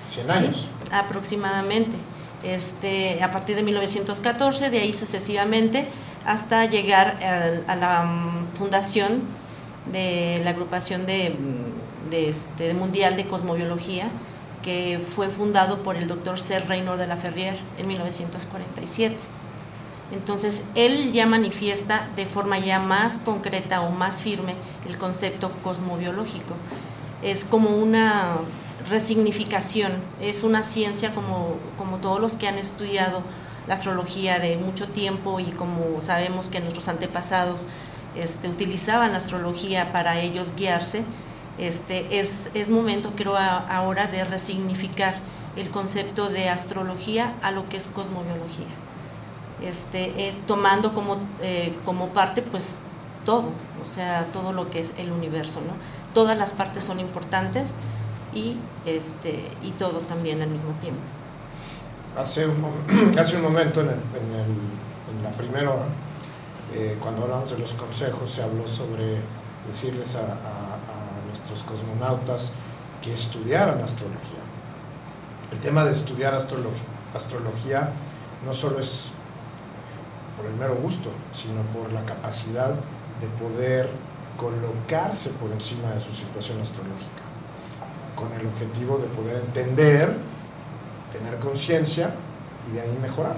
100 0.10 0.26
Sí, 0.26 0.32
años. 0.32 0.68
aproximadamente. 0.92 1.96
Este, 2.44 3.22
a 3.24 3.32
partir 3.32 3.56
de 3.56 3.64
1914, 3.64 4.70
de 4.70 4.80
ahí 4.80 4.94
sucesivamente, 4.94 5.88
hasta 6.26 6.66
llegar 6.66 7.18
al- 7.24 7.64
a, 7.68 7.76
la 7.76 8.10
fundación 8.58 9.22
de 9.92 10.42
la 10.44 10.52
agrupación 10.52 11.06
de, 11.06 11.36
de 12.10 12.26
este, 12.30 12.74
mundial 12.74 13.16
de 13.18 13.26
cosmobiología, 13.28 14.10
que 14.66 15.00
fue 15.00 15.30
fundado 15.30 15.84
por 15.84 15.96
el 15.96 16.08
doctor 16.08 16.40
Sir 16.40 16.68
Reynor 16.68 16.98
de 16.98 17.06
la 17.06 17.16
Ferrier 17.16 17.56
en 17.78 17.88
1947. 17.88 19.16
Entonces, 20.12 20.72
él 20.74 21.14
ya 21.14 21.28
manifiesta 21.28 22.10
de 22.16 22.26
forma 22.26 22.58
ya 22.58 22.80
más 22.80 23.20
concreta 23.20 23.82
o 23.82 23.92
más 23.92 24.18
firme 24.18 24.56
el 24.88 24.98
concepto 24.98 25.52
cosmobiológico. 25.64 26.56
Es 27.22 27.46
como 27.46 27.78
una 27.78 28.38
resignificación, 28.90 29.94
es 30.20 30.44
una 30.44 30.64
ciencia 30.64 31.14
como, 31.14 31.58
como 31.78 31.98
todos 31.98 32.20
los 32.20 32.36
que 32.36 32.48
han 32.48 32.58
estudiado 32.58 33.22
la 33.68 33.76
astrología 33.76 34.40
de 34.40 34.58
mucho 34.58 34.88
tiempo 34.88 35.40
y 35.40 35.46
como 35.52 36.02
sabemos 36.02 36.48
que 36.48 36.60
nuestros 36.60 36.88
antepasados 36.88 37.68
este, 38.16 38.50
utilizaban 38.50 39.12
la 39.12 39.20
astrología 39.20 39.92
para 39.92 40.20
ellos 40.20 40.56
guiarse, 40.56 41.06
este, 41.58 42.20
es, 42.20 42.52
es 42.54 42.70
momento 42.70 43.12
creo 43.16 43.36
a- 43.38 43.58
ahora 43.58 44.08
de 44.08 44.24
resignificar 44.26 45.16
el 45.56 45.70
concepto 45.70 46.30
de 46.30 46.50
astrología 46.50 47.34
a 47.42 47.52
lo 47.52 47.70
que 47.70 47.78
es 47.78 47.88
cosmobiología 47.88 48.68
este, 49.64 50.28
eh, 50.30 50.34
tomando 50.48 50.94
como, 50.94 51.18
eh, 51.42 51.74
como 51.86 52.10
parte 52.10 52.42
pues 52.42 52.76
todo, 53.26 53.44
o 53.44 53.94
sea, 53.96 54.26
todo 54.34 54.52
lo 54.52 54.70
que 54.70 54.80
es 54.82 54.92
el 54.98 55.12
universo, 55.12 55.62
¿no? 55.62 55.74
Todas 56.14 56.38
las 56.38 56.52
partes 56.52 56.84
son 56.84 57.00
importantes 57.00 57.76
y, 58.34 58.58
este, 58.86 59.40
y 59.64 59.72
todo 59.72 60.00
también 60.00 60.42
al 60.42 60.50
mismo 60.50 60.72
tiempo. 60.82 61.00
Hace 62.18 62.48
un, 62.48 62.66
hace 63.18 63.38
un 63.38 63.44
momento, 63.44 63.82
en, 63.82 63.88
el- 63.88 63.94
en 63.94 64.36
el- 64.40 65.18
en 65.18 65.24
la 65.24 65.32
primera 65.32 65.72
hora, 65.72 65.86
eh, 66.74 66.98
cuando 67.02 67.24
hablamos 67.24 67.50
de 67.52 67.58
los 67.58 67.74
consejos, 67.74 68.30
se 68.30 68.44
habló 68.44 68.68
sobre 68.68 69.20
decirles 69.66 70.16
a- 70.18 70.20
a 70.34 70.55
nuestros 71.48 71.64
cosmonautas 71.64 72.54
que 73.02 73.14
estudiaran 73.14 73.84
astrología. 73.84 74.42
El 75.52 75.60
tema 75.60 75.86
de 75.86 75.92
estudiar 75.92 76.34
astrología, 76.34 77.92
no 78.46 78.54
solo 78.54 78.80
es 78.80 79.12
por 80.36 80.46
el 80.46 80.54
mero 80.56 80.76
gusto, 80.76 81.12
sino 81.34 81.62
por 81.74 81.92
la 81.94 82.04
capacidad 82.06 82.74
de 83.22 83.28
poder 83.40 83.90
colocarse 84.38 85.30
por 85.32 85.52
encima 85.52 85.92
de 85.92 86.02
su 86.02 86.12
situación 86.12 86.60
astrológica, 86.62 87.24
con 88.16 88.34
el 88.34 88.46
objetivo 88.48 88.98
de 88.98 89.08
poder 89.08 89.38
entender 89.38 90.18
tener 91.18 91.40
conciencia 91.40 92.12
y 92.68 92.74
de 92.74 92.82
ahí 92.82 92.98
mejorar. 93.02 93.38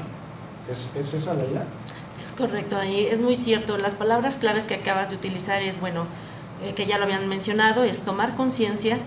¿Es, 0.71 0.95
es 0.95 1.13
esa 1.13 1.33
la 1.35 1.45
idea? 1.45 1.65
Es 2.21 2.31
correcto, 2.31 2.81
es 2.81 3.19
muy 3.19 3.35
cierto. 3.35 3.77
Las 3.77 3.93
palabras 3.93 4.37
claves 4.37 4.65
que 4.65 4.75
acabas 4.75 5.09
de 5.09 5.15
utilizar 5.15 5.61
es, 5.61 5.79
bueno, 5.79 6.07
eh, 6.63 6.73
que 6.73 6.85
ya 6.85 6.97
lo 6.97 7.05
habían 7.05 7.27
mencionado, 7.27 7.83
es 7.83 8.01
tomar 8.01 8.35
conciencia 8.35 8.97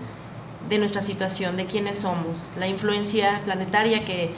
de 0.69 0.77
nuestra 0.77 1.01
situación, 1.01 1.57
de 1.57 1.65
quiénes 1.65 1.99
somos, 1.99 2.47
la 2.57 2.67
influencia 2.67 3.41
planetaria 3.45 4.05
que, 4.05 4.31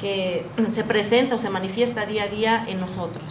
que 0.00 0.46
se 0.68 0.84
presenta 0.84 1.36
o 1.36 1.38
se 1.38 1.50
manifiesta 1.50 2.06
día 2.06 2.24
a 2.24 2.28
día 2.28 2.64
en 2.66 2.80
nosotros. 2.80 3.24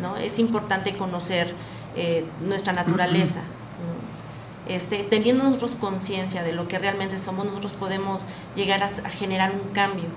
¿no? 0.00 0.16
Es 0.16 0.38
importante 0.38 0.96
conocer 0.96 1.54
eh, 1.96 2.24
nuestra 2.42 2.72
naturaleza. 2.72 3.40
¿no? 3.40 4.72
Este, 4.72 4.98
teniendo 4.98 5.44
nosotros 5.44 5.72
conciencia 5.80 6.42
de 6.42 6.52
lo 6.52 6.68
que 6.68 6.78
realmente 6.78 7.18
somos, 7.18 7.46
nosotros 7.46 7.72
podemos 7.72 8.22
llegar 8.54 8.82
a, 8.82 8.86
a 8.86 9.10
generar 9.10 9.52
un 9.52 9.72
cambio, 9.72 10.08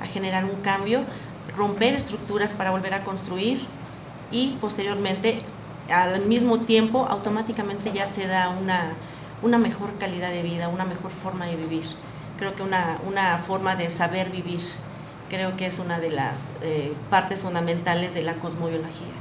a 0.00 0.06
generar 0.06 0.44
un 0.44 0.60
cambio, 0.60 1.00
romper 1.56 1.94
estructuras 1.94 2.52
para 2.52 2.70
volver 2.70 2.94
a 2.94 3.04
construir 3.04 3.60
y 4.30 4.56
posteriormente, 4.60 5.42
al 5.90 6.26
mismo 6.26 6.60
tiempo, 6.60 7.06
automáticamente 7.08 7.92
ya 7.92 8.06
se 8.06 8.26
da 8.26 8.48
una, 8.48 8.92
una 9.42 9.58
mejor 9.58 9.94
calidad 9.98 10.30
de 10.30 10.42
vida, 10.42 10.68
una 10.68 10.84
mejor 10.84 11.10
forma 11.10 11.46
de 11.46 11.56
vivir. 11.56 11.84
Creo 12.38 12.54
que 12.54 12.62
una, 12.62 12.98
una 13.06 13.38
forma 13.38 13.76
de 13.76 13.90
saber 13.90 14.30
vivir, 14.30 14.60
creo 15.28 15.56
que 15.56 15.66
es 15.66 15.78
una 15.78 15.98
de 15.98 16.10
las 16.10 16.52
eh, 16.62 16.94
partes 17.10 17.40
fundamentales 17.40 18.14
de 18.14 18.22
la 18.22 18.34
cosmobiología. 18.34 19.12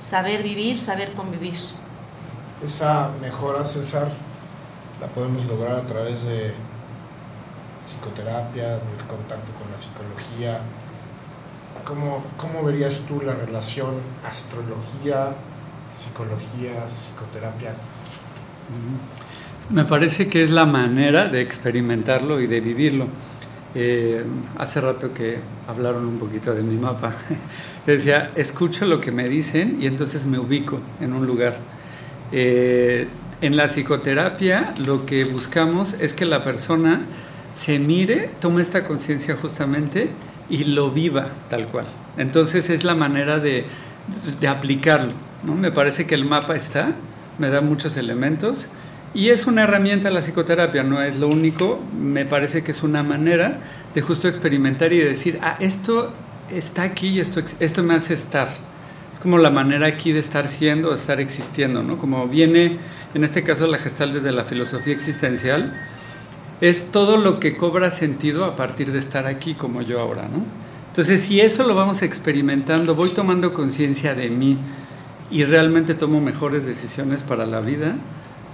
Saber 0.00 0.42
vivir, 0.42 0.78
saber 0.78 1.12
convivir. 1.12 1.58
Esa 2.64 3.10
mejora, 3.20 3.64
César, 3.64 4.08
la 5.00 5.06
podemos 5.08 5.44
lograr 5.44 5.76
a 5.76 5.82
través 5.82 6.24
de 6.24 6.54
psicoterapia, 7.84 8.70
del 8.70 9.06
contacto 9.08 9.52
con 9.58 9.70
la 9.70 9.76
psicología. 9.76 10.60
¿Cómo, 11.84 12.22
cómo 12.36 12.64
verías 12.64 13.04
tú 13.06 13.20
la 13.22 13.34
relación 13.34 13.94
astrología, 14.28 15.34
psicología, 15.98 16.86
psicoterapia? 16.94 17.72
Me 19.70 19.84
parece 19.84 20.28
que 20.28 20.42
es 20.42 20.50
la 20.50 20.64
manera 20.64 21.28
de 21.28 21.40
experimentarlo 21.40 22.40
y 22.40 22.46
de 22.46 22.60
vivirlo. 22.60 23.06
Eh, 23.74 24.24
hace 24.56 24.80
rato 24.80 25.12
que 25.12 25.38
hablaron 25.66 26.06
un 26.06 26.18
poquito 26.18 26.54
de 26.54 26.62
mi 26.62 26.76
mapa. 26.76 27.14
Decía, 27.86 28.30
escucho 28.36 28.86
lo 28.86 29.00
que 29.00 29.10
me 29.10 29.28
dicen 29.28 29.78
y 29.80 29.86
entonces 29.86 30.24
me 30.26 30.38
ubico 30.38 30.80
en 31.00 31.12
un 31.12 31.26
lugar. 31.26 31.58
Eh, 32.32 33.08
en 33.40 33.56
la 33.56 33.68
psicoterapia 33.68 34.74
lo 34.84 35.06
que 35.06 35.24
buscamos 35.24 35.94
es 35.94 36.14
que 36.14 36.24
la 36.24 36.44
persona 36.44 37.00
se 37.54 37.78
mire, 37.78 38.30
tome 38.40 38.62
esta 38.62 38.84
conciencia 38.84 39.36
justamente 39.36 40.10
y 40.48 40.64
lo 40.64 40.90
viva 40.90 41.28
tal 41.48 41.66
cual. 41.66 41.86
Entonces 42.16 42.70
es 42.70 42.84
la 42.84 42.94
manera 42.94 43.38
de, 43.38 43.64
de 44.40 44.48
aplicarlo. 44.48 45.12
¿no? 45.44 45.54
Me 45.54 45.70
parece 45.70 46.06
que 46.06 46.14
el 46.14 46.24
mapa 46.24 46.56
está, 46.56 46.92
me 47.38 47.50
da 47.50 47.60
muchos 47.60 47.96
elementos 47.96 48.68
y 49.14 49.30
es 49.30 49.46
una 49.46 49.62
herramienta 49.62 50.10
la 50.10 50.20
psicoterapia, 50.20 50.82
no 50.82 51.02
es 51.02 51.16
lo 51.16 51.28
único, 51.28 51.80
me 51.98 52.24
parece 52.24 52.62
que 52.62 52.72
es 52.72 52.82
una 52.82 53.02
manera 53.02 53.58
de 53.94 54.02
justo 54.02 54.28
experimentar 54.28 54.92
y 54.92 54.98
de 54.98 55.06
decir, 55.06 55.38
ah, 55.42 55.56
esto 55.60 56.12
está 56.50 56.82
aquí 56.82 57.08
y 57.08 57.20
esto, 57.20 57.40
esto 57.60 57.82
me 57.82 57.94
hace 57.94 58.14
estar. 58.14 58.48
Es 59.12 59.20
como 59.20 59.38
la 59.38 59.50
manera 59.50 59.86
aquí 59.86 60.12
de 60.12 60.20
estar 60.20 60.46
siendo, 60.46 60.90
de 60.90 60.96
estar 60.96 61.20
existiendo, 61.20 61.82
¿no? 61.82 61.98
Como 61.98 62.28
viene, 62.28 62.76
en 63.14 63.24
este 63.24 63.42
caso, 63.42 63.66
la 63.66 63.78
gestal 63.78 64.12
desde 64.12 64.30
la 64.30 64.44
filosofía 64.44 64.92
existencial, 64.92 65.74
es 66.60 66.92
todo 66.92 67.16
lo 67.16 67.40
que 67.40 67.56
cobra 67.56 67.90
sentido 67.90 68.44
a 68.44 68.56
partir 68.56 68.92
de 68.92 68.98
estar 68.98 69.26
aquí 69.26 69.54
como 69.54 69.80
yo 69.82 70.00
ahora, 70.00 70.22
¿no? 70.22 70.67
Entonces, 70.88 71.20
si 71.20 71.40
eso 71.40 71.66
lo 71.66 71.74
vamos 71.74 72.02
experimentando, 72.02 72.94
voy 72.94 73.10
tomando 73.10 73.54
conciencia 73.54 74.14
de 74.14 74.30
mí 74.30 74.58
y 75.30 75.44
realmente 75.44 75.94
tomo 75.94 76.20
mejores 76.20 76.66
decisiones 76.66 77.22
para 77.22 77.46
la 77.46 77.60
vida, 77.60 77.94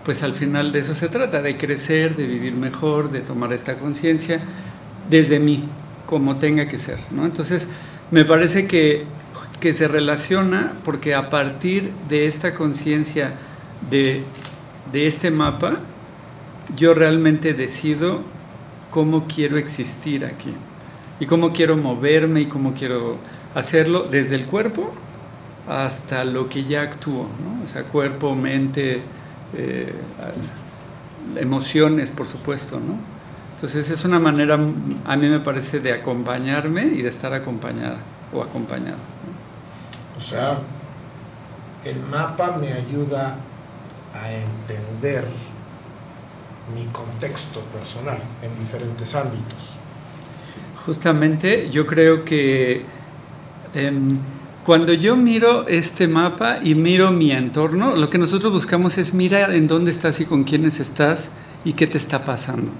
pues 0.04 0.22
al 0.22 0.34
final 0.34 0.70
de 0.72 0.80
eso 0.80 0.94
se 0.94 1.08
trata, 1.08 1.40
de 1.40 1.56
crecer, 1.56 2.16
de 2.16 2.26
vivir 2.26 2.52
mejor, 2.52 3.10
de 3.10 3.20
tomar 3.20 3.52
esta 3.52 3.76
conciencia 3.76 4.40
desde 5.08 5.40
mí, 5.40 5.64
como 6.06 6.36
tenga 6.36 6.68
que 6.68 6.78
ser. 6.78 6.98
Entonces, 7.10 7.68
me 8.10 8.24
parece 8.24 8.66
que, 8.66 9.04
que 9.60 9.72
se 9.72 9.88
relaciona 9.88 10.72
porque 10.84 11.14
a 11.14 11.30
partir 11.30 11.92
de 12.08 12.26
esta 12.26 12.54
conciencia 12.54 13.32
de, 13.90 14.22
de 14.92 15.06
este 15.06 15.30
mapa, 15.30 15.78
yo 16.76 16.92
realmente 16.92 17.54
decido 17.54 18.22
cómo 18.90 19.26
quiero 19.26 19.56
existir 19.56 20.26
aquí 20.26 20.52
y 21.24 21.26
cómo 21.26 21.54
quiero 21.54 21.74
moverme 21.78 22.42
y 22.42 22.44
cómo 22.44 22.74
quiero 22.74 23.16
hacerlo 23.54 24.02
desde 24.02 24.34
el 24.34 24.44
cuerpo 24.44 24.92
hasta 25.66 26.22
lo 26.22 26.50
que 26.50 26.64
ya 26.64 26.82
actúo, 26.82 27.22
¿no? 27.42 27.64
o 27.64 27.66
sea, 27.66 27.84
cuerpo, 27.84 28.34
mente, 28.34 29.00
eh, 29.54 29.94
emociones, 31.36 32.10
por 32.10 32.26
supuesto, 32.26 32.78
¿no? 32.78 32.98
Entonces 33.54 33.88
es 33.88 34.04
una 34.04 34.18
manera, 34.18 34.56
a 34.56 35.16
mí 35.16 35.28
me 35.30 35.40
parece, 35.40 35.80
de 35.80 35.94
acompañarme 35.94 36.84
y 36.84 37.00
de 37.00 37.08
estar 37.08 37.32
acompañada 37.32 37.96
o 38.30 38.42
acompañado. 38.42 38.98
O 40.18 40.20
sea, 40.20 40.58
el 41.86 42.00
mapa 42.00 42.58
me 42.60 42.70
ayuda 42.70 43.38
a 44.12 44.30
entender 44.30 45.24
mi 46.76 46.84
contexto 46.88 47.60
personal 47.60 48.18
en 48.42 48.58
diferentes 48.58 49.14
ámbitos. 49.14 49.78
Justamente 50.86 51.68
yo 51.70 51.86
creo 51.86 52.24
que 52.24 52.82
em, 53.74 54.18
cuando 54.64 54.92
yo 54.92 55.16
miro 55.16 55.66
este 55.66 56.08
mapa 56.08 56.58
y 56.62 56.74
miro 56.74 57.10
mi 57.10 57.32
entorno, 57.32 57.96
lo 57.96 58.10
que 58.10 58.18
nosotros 58.18 58.52
buscamos 58.52 58.98
es 58.98 59.14
mira 59.14 59.54
en 59.54 59.66
dónde 59.66 59.90
estás 59.90 60.20
y 60.20 60.26
con 60.26 60.44
quiénes 60.44 60.80
estás 60.80 61.36
y 61.64 61.72
qué 61.72 61.86
te 61.86 61.98
está 61.98 62.24
pasando. 62.24 62.70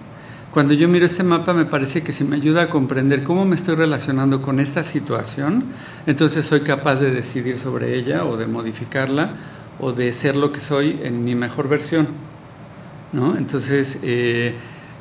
Cuando 0.51 0.73
yo 0.73 0.87
miro 0.87 1.05
este 1.05 1.25
mapa 1.25 1.53
me 1.53 1.65
parece 1.65 2.03
que 2.03 2.13
si 2.13 2.25
me 2.25 2.37
ayuda 2.37 2.63
a 2.63 2.71
comprender 2.71 3.25
cómo 3.25 3.45
me 3.45 3.55
estoy 3.55 3.75
relacionando 3.75 4.41
con 4.41 4.61
esta 4.61 4.85
situación, 4.85 5.65
entonces 6.07 6.47
soy 6.47 6.61
capaz 6.61 7.01
de 7.01 7.11
decidir 7.11 7.59
sobre 7.59 7.99
ella 7.99 8.25
o 8.25 8.37
de 8.37 8.47
modificarla 8.47 9.33
o 9.81 9.93
de 9.93 10.13
ser 10.13 10.37
lo 10.37 10.53
que 10.53 10.61
soy 10.61 11.01
en 11.03 11.25
mi 11.25 11.35
mejor 11.35 11.69
versión. 11.69 12.07
¿no? 13.13 13.37
Entonces, 13.37 14.01
eh, 14.03 14.55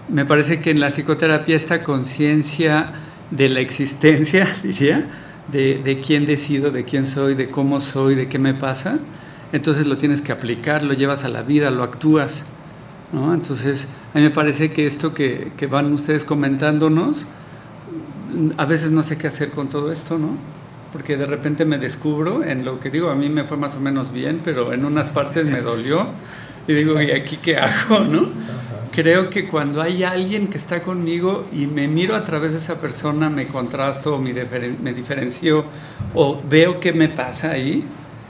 me 0.09 0.25
parece 0.25 0.59
que 0.59 0.71
en 0.71 0.79
la 0.79 0.89
psicoterapia 0.89 1.55
esta 1.55 1.83
conciencia 1.83 2.91
de 3.31 3.49
la 3.49 3.59
existencia, 3.59 4.47
diría, 4.63 5.09
de, 5.51 5.81
de, 5.83 5.99
quién 5.99 6.25
decido, 6.25 6.71
de 6.71 6.85
quién 6.85 7.05
soy, 7.05 7.35
de 7.35 7.49
cómo 7.49 7.79
soy, 7.81 8.15
de 8.15 8.27
qué 8.27 8.39
me 8.39 8.53
pasa, 8.53 8.99
entonces 9.51 9.85
lo 9.85 9.97
tienes 9.97 10.21
que 10.21 10.31
aplicar, 10.31 10.83
lo 10.83 10.93
llevas 10.93 11.23
a 11.25 11.29
la 11.29 11.43
vida, 11.43 11.69
lo 11.69 11.83
actúas. 11.83 12.45
¿no? 13.13 13.33
Entonces, 13.33 13.93
a 14.13 14.17
mí 14.17 14.23
me 14.23 14.31
parece 14.31 14.71
que 14.71 14.87
esto 14.87 15.13
que, 15.13 15.51
que, 15.55 15.67
van 15.67 15.93
ustedes 15.93 16.25
comentándonos, 16.25 17.27
a 18.57 18.65
veces 18.65 18.91
no 18.91 19.03
sé 19.03 19.17
qué 19.17 19.27
hacer 19.27 19.51
con 19.51 19.69
todo 19.69 19.91
esto, 19.91 20.17
¿no? 20.17 20.29
Porque 20.91 21.17
de 21.17 21.27
repente 21.27 21.65
me 21.65 21.77
descubro 21.77 22.43
en 22.43 22.65
lo 22.65 22.79
que 22.79 22.89
digo, 22.89 23.09
a 23.11 23.15
mí 23.15 23.29
me 23.29 23.43
fue 23.43 23.57
más 23.57 23.75
o 23.75 23.79
menos 23.79 24.11
bien, 24.11 24.41
pero 24.43 24.73
en 24.73 24.85
unas 24.85 25.09
partes 25.09 25.45
me 25.45 25.61
dolió 25.61 26.07
y 26.67 26.73
digo, 26.73 26.99
¿y 27.01 27.11
aquí 27.11 27.37
qué 27.37 27.57
hago, 27.57 27.99
no? 27.99 28.27
Creo 28.93 29.31
que 29.31 29.47
cuando 29.47 29.81
hay 29.81 30.03
alguien 30.03 30.49
que 30.49 30.57
está 30.57 30.83
conmigo 30.83 31.45
y 31.51 31.65
me 31.65 31.87
miro 31.87 32.15
a 32.15 32.23
través 32.23 32.51
de 32.51 32.59
esa 32.59 32.79
persona, 32.79 33.27
me 33.27 33.47
contrasto, 33.47 34.19
me, 34.19 34.33
diferen 34.33 34.77
me 34.83 34.93
diferencio 34.93 35.65
o 36.13 36.39
veo 36.47 36.79
qué 36.79 36.93
me 36.93 37.09
pasa 37.09 37.51
ahí, 37.51 37.83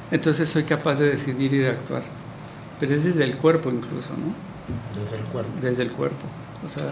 entonces 0.10 0.47
soy 0.47 0.63
capaz 0.63 0.99
de 0.99 1.10
decidir 1.10 1.54
y 1.54 1.58
de 1.58 1.69
actuar. 1.69 2.04
Pero 2.80 2.95
es 2.95 3.04
desde 3.04 3.26
el 3.26 3.36
cuerpo 3.36 3.69
incluso, 3.69 4.12
¿no? 4.12 5.02
Desde 5.02 5.17
el 5.17 5.23
cuerpo. 5.23 5.52
Desde 5.62 5.84
el 5.84 5.91
cuerpo. 5.91 6.26
O 6.65 6.69
sea, 6.69 6.91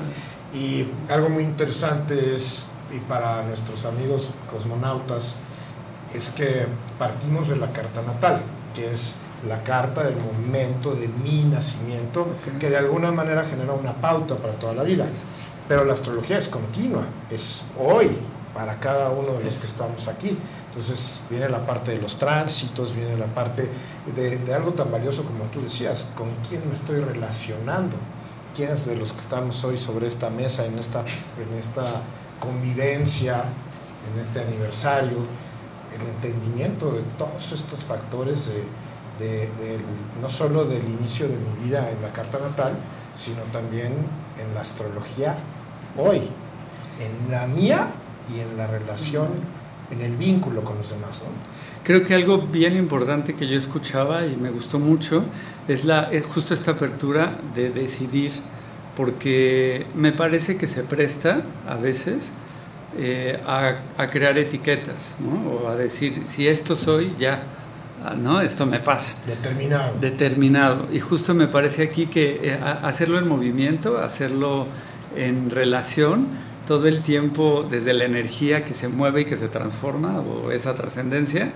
y 0.54 0.86
algo 1.10 1.30
muy 1.30 1.44
interesante 1.44 2.36
es, 2.36 2.66
y 2.94 3.00
para 3.00 3.44
nuestros 3.44 3.86
amigos 3.86 4.32
cosmonautas, 4.52 5.38
es 6.14 6.30
que 6.30 6.66
partimos 7.00 7.48
de 7.48 7.56
la 7.56 7.72
carta 7.72 8.02
natal, 8.02 8.42
que 8.76 8.92
es 8.92 9.16
la 9.48 9.64
carta 9.64 10.04
del 10.04 10.16
momento 10.18 10.94
de 10.94 11.08
mi 11.08 11.44
nacimiento, 11.44 12.22
okay. 12.40 12.60
que 12.60 12.70
de 12.70 12.78
alguna 12.78 13.12
manera 13.12 13.46
genera 13.46 13.74
una 13.74 13.94
pauta 13.94 14.36
para 14.36 14.54
toda 14.54 14.74
la 14.74 14.84
vida. 14.84 15.06
Pero 15.68 15.86
la 15.86 15.94
astrología 15.94 16.38
es 16.38 16.48
continua, 16.48 17.06
es 17.30 17.66
hoy 17.78 18.10
para 18.54 18.80
cada 18.80 19.10
uno 19.12 19.34
de 19.34 19.44
los 19.44 19.56
que 19.56 19.68
estamos 19.68 20.08
aquí. 20.08 20.38
Entonces 20.68 21.22
viene 21.30 21.50
la 21.50 21.66
parte 21.66 21.92
de 21.92 22.00
los 22.00 22.18
tránsitos, 22.18 22.96
viene 22.96 23.18
la 23.18 23.26
parte 23.26 23.70
de, 24.16 24.38
de, 24.38 24.54
algo 24.54 24.72
tan 24.72 24.92
valioso 24.92 25.24
como 25.24 25.46
tú 25.46 25.62
decías, 25.62 26.12
con 26.16 26.28
quién 26.48 26.62
me 26.68 26.74
estoy 26.74 27.02
relacionando, 27.02 27.98
quiénes 28.56 28.86
de 28.86 28.96
los 28.96 29.12
que 29.12 29.20
estamos 29.20 29.64
hoy 29.66 29.78
sobre 29.78 30.08
esta 30.08 30.30
mesa, 30.30 30.66
en 30.66 30.78
esta, 30.80 31.02
en 31.02 31.58
esta 31.58 31.84
convivencia, 32.40 33.44
en 34.14 34.20
este 34.22 34.42
aniversario, 34.42 35.18
el 35.94 36.08
entendimiento 36.08 36.94
de 36.94 37.02
todos 37.18 37.52
estos 37.52 37.84
factores 37.84 38.48
de, 38.48 38.64
no 40.22 40.30
solo 40.30 40.66
del 40.66 40.84
inicio 40.84 41.28
de 41.28 41.38
mi 41.38 41.66
vida 41.66 41.90
en 41.90 42.02
la 42.02 42.12
carta 42.12 42.40
natal, 42.40 42.74
sino 43.16 43.42
también 43.52 43.94
en 44.40 44.54
la 44.54 44.62
astrología 44.62 45.36
hoy, 45.98 46.22
en 47.00 47.32
la 47.32 47.48
mía 47.48 47.88
y 48.34 48.40
en 48.40 48.58
la 48.58 48.68
relación, 48.68 49.28
en 49.92 50.02
el 50.02 50.16
vínculo 50.16 50.64
con 50.64 50.78
los 50.78 50.90
demás. 50.90 51.22
Creo 51.84 52.06
que 52.06 52.14
algo 52.14 52.38
bien 52.38 52.78
importante 52.78 53.34
que 53.34 53.48
yo 53.48 53.58
escuchaba 53.58 54.26
y 54.26 54.36
me 54.36 54.50
gustó 54.50 54.80
mucho 54.80 55.24
es 55.68 55.86
la, 55.86 56.10
justo 56.34 56.54
esta 56.54 56.72
apertura 56.72 57.38
de 57.54 57.72
decidir, 57.72 58.32
porque 58.96 59.86
me 59.96 60.12
parece 60.12 60.58
que 60.58 60.68
se 60.68 60.84
presta 60.84 61.42
a 61.68 61.76
veces 61.76 62.32
eh, 62.98 63.40
a, 63.48 64.08
crear 64.10 64.38
etiquetas, 64.38 65.16
o 65.50 65.68
a 65.68 65.76
decir, 65.76 66.24
si 66.28 66.48
esto 66.48 66.76
soy, 66.76 67.16
ya 67.18 67.42
¿no? 68.18 68.42
Esto 68.42 68.66
me 68.66 68.80
pasa. 68.80 69.18
Determinado. 69.26 70.00
Determinado. 70.00 70.88
Y 70.92 71.00
justo 71.00 71.34
me 71.34 71.48
parece 71.48 71.84
aquí 71.84 72.08
que 72.08 72.40
eh, 72.42 72.60
hacerlo 72.82 73.20
en 73.20 73.28
movimiento, 73.28 74.00
hacerlo 74.00 74.68
en 75.16 75.50
relación, 75.50 76.28
todo 76.68 76.88
el 76.88 77.04
tiempo 77.04 77.66
desde 77.70 77.94
la 77.94 78.06
energía 78.06 78.64
que 78.66 78.74
se 78.74 78.88
mueve 78.88 79.22
y 79.22 79.26
que 79.26 79.38
se 79.38 79.50
transforma, 79.50 80.20
o 80.20 80.52
esa 80.52 80.74
trascendencia, 80.74 81.52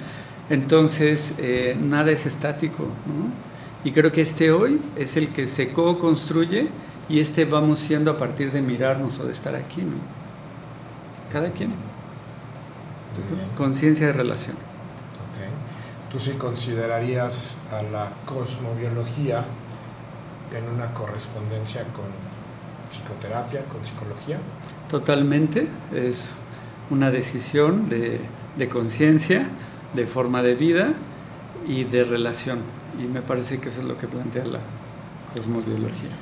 entonces 0.50 1.36
eh, 1.40 1.78
nada 1.82 2.12
es 2.12 2.26
estático. 2.26 2.84
¿no? 2.84 3.32
Y 3.84 3.92
creo 3.92 4.12
que 4.12 4.22
este 4.22 4.52
hoy 4.52 4.82
es 4.96 5.18
el 5.18 5.30
que 5.30 5.48
se 5.48 5.70
co-construye 5.70 6.68
y 7.08 7.20
este 7.20 7.46
vamos 7.46 7.80
siendo 7.80 8.12
a 8.12 8.18
partir 8.18 8.52
de 8.52 8.62
mirarnos 8.62 9.20
o 9.20 9.26
de 9.26 9.32
estar 9.32 9.56
aquí. 9.56 9.82
¿no? 9.82 9.98
Cada 11.32 11.50
quien. 11.52 11.72
Conciencia 13.56 14.08
de 14.08 14.14
relación 14.14 14.75
tú 16.16 16.22
sí 16.22 16.32
considerarías 16.38 17.60
a 17.74 17.82
la 17.84 18.10
cosmobiología 18.26 19.44
en 20.56 20.74
una 20.74 20.94
correspondencia 20.94 21.84
con 21.92 22.06
psicoterapia, 22.90 23.66
con 23.66 23.84
psicología? 23.84 24.38
Totalmente, 24.90 25.68
es 25.94 26.38
una 26.90 27.12
decisión 27.12 27.90
de, 27.90 28.22
de 28.56 28.70
conciencia, 28.70 29.46
de 29.94 30.08
forma 30.08 30.42
de 30.42 30.56
vida 30.56 30.94
y 31.68 31.84
de 31.84 32.06
relación. 32.06 32.60
Y 32.98 33.08
me 33.08 33.22
parece 33.22 33.60
que 33.60 33.68
eso 33.68 33.82
es 33.82 33.86
lo 33.86 33.98
que 33.98 34.08
plantea 34.08 34.46
la 34.46 34.60
cosmobiología. 35.34 36.16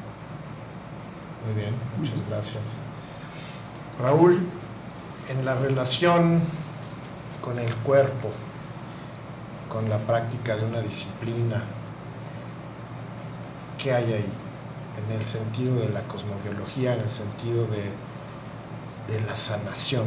Muy 1.46 1.62
bien, 1.62 1.76
muchas 2.00 2.28
gracias. 2.28 2.78
Raúl, 4.02 4.40
en 5.30 5.46
la 5.46 5.54
relación 5.54 6.42
con 7.42 7.60
el 7.60 7.72
cuerpo, 7.76 8.32
con 9.74 9.90
la 9.90 9.98
práctica 9.98 10.56
de 10.56 10.66
una 10.66 10.80
disciplina. 10.80 11.64
¿Qué 13.78 13.94
hay 13.94 14.14
ahí? 14.14 14.30
En 15.06 15.20
el 15.20 15.26
sentido 15.26 15.76
de 15.80 15.90
la 15.90 16.02
cosmobiología, 16.02 16.94
en 16.94 17.02
el 17.02 17.10
sentido 17.10 17.68
de 17.68 17.92
de 19.08 19.20
la 19.22 19.36
sanación? 19.36 20.04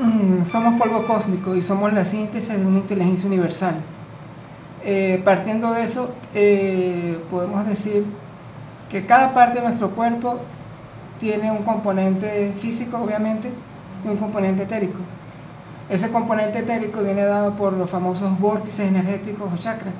Mm, 0.00 0.44
somos 0.44 0.80
polvo 0.80 1.04
cósmico 1.06 1.54
y 1.54 1.62
somos 1.62 1.92
la 1.92 2.04
síntesis 2.04 2.58
de 2.58 2.64
una 2.64 2.78
inteligencia 2.78 3.26
universal. 3.26 3.74
Eh, 4.84 5.20
partiendo 5.24 5.72
de 5.72 5.82
eso, 5.82 6.14
eh, 6.34 7.20
podemos 7.30 7.66
decir 7.66 8.06
que 8.88 9.04
cada 9.06 9.34
parte 9.34 9.58
de 9.58 9.66
nuestro 9.66 9.90
cuerpo 9.90 10.38
tiene 11.18 11.50
un 11.50 11.64
componente 11.64 12.52
físico, 12.56 12.98
obviamente, 12.98 13.50
y 14.04 14.08
un 14.08 14.16
componente 14.16 14.62
etérico. 14.62 15.00
Ese 15.88 16.10
componente 16.10 16.58
etérico 16.58 17.02
viene 17.02 17.24
dado 17.24 17.54
por 17.54 17.72
los 17.72 17.90
famosos 17.90 18.38
vórtices 18.38 18.88
energéticos 18.88 19.50
o 19.52 19.56
chakras, 19.56 19.94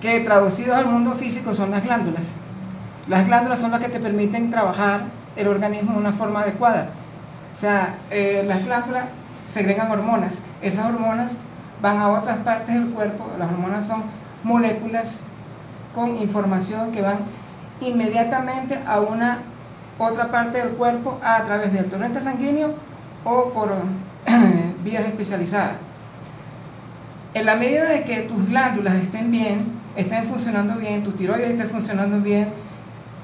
que 0.00 0.20
traducidos 0.20 0.76
al 0.76 0.86
mundo 0.86 1.12
físico 1.12 1.54
son 1.54 1.70
las 1.70 1.84
glándulas. 1.84 2.34
Las 3.08 3.26
glándulas 3.26 3.60
son 3.60 3.70
las 3.70 3.80
que 3.80 3.88
te 3.88 4.00
permiten 4.00 4.50
trabajar 4.50 5.02
el 5.36 5.46
organismo 5.46 5.92
de 5.92 5.98
una 5.98 6.12
forma 6.12 6.40
adecuada. 6.42 6.88
O 7.52 7.56
sea, 7.56 7.96
eh, 8.10 8.44
las 8.46 8.64
glándulas 8.64 9.04
segregan 9.46 9.90
hormonas. 9.90 10.42
Esas 10.60 10.86
hormonas 10.86 11.38
van 11.80 11.98
a 11.98 12.08
otras 12.08 12.38
partes 12.38 12.74
del 12.74 12.90
cuerpo. 12.90 13.30
Las 13.38 13.50
hormonas 13.50 13.86
son 13.86 14.02
moléculas 14.42 15.20
con 15.94 16.16
información 16.16 16.90
que 16.90 17.02
van 17.02 17.18
inmediatamente 17.80 18.80
a 18.86 19.00
una 19.00 19.38
otra 19.98 20.30
parte 20.30 20.58
del 20.58 20.70
cuerpo 20.70 21.18
a 21.22 21.42
través 21.44 21.72
del 21.72 21.86
torrente 21.86 22.20
sanguíneo 22.20 22.74
o 23.24 23.50
por 23.50 23.70
vías 24.84 25.06
especializadas. 25.06 25.76
En 27.34 27.46
la 27.46 27.56
medida 27.56 27.84
de 27.86 28.04
que 28.04 28.20
tus 28.22 28.48
glándulas 28.48 28.94
estén 28.96 29.30
bien, 29.30 29.72
estén 29.96 30.24
funcionando 30.24 30.76
bien, 30.76 31.02
tu 31.02 31.12
tiroides 31.12 31.50
esté 31.50 31.64
funcionando 31.64 32.20
bien, 32.20 32.48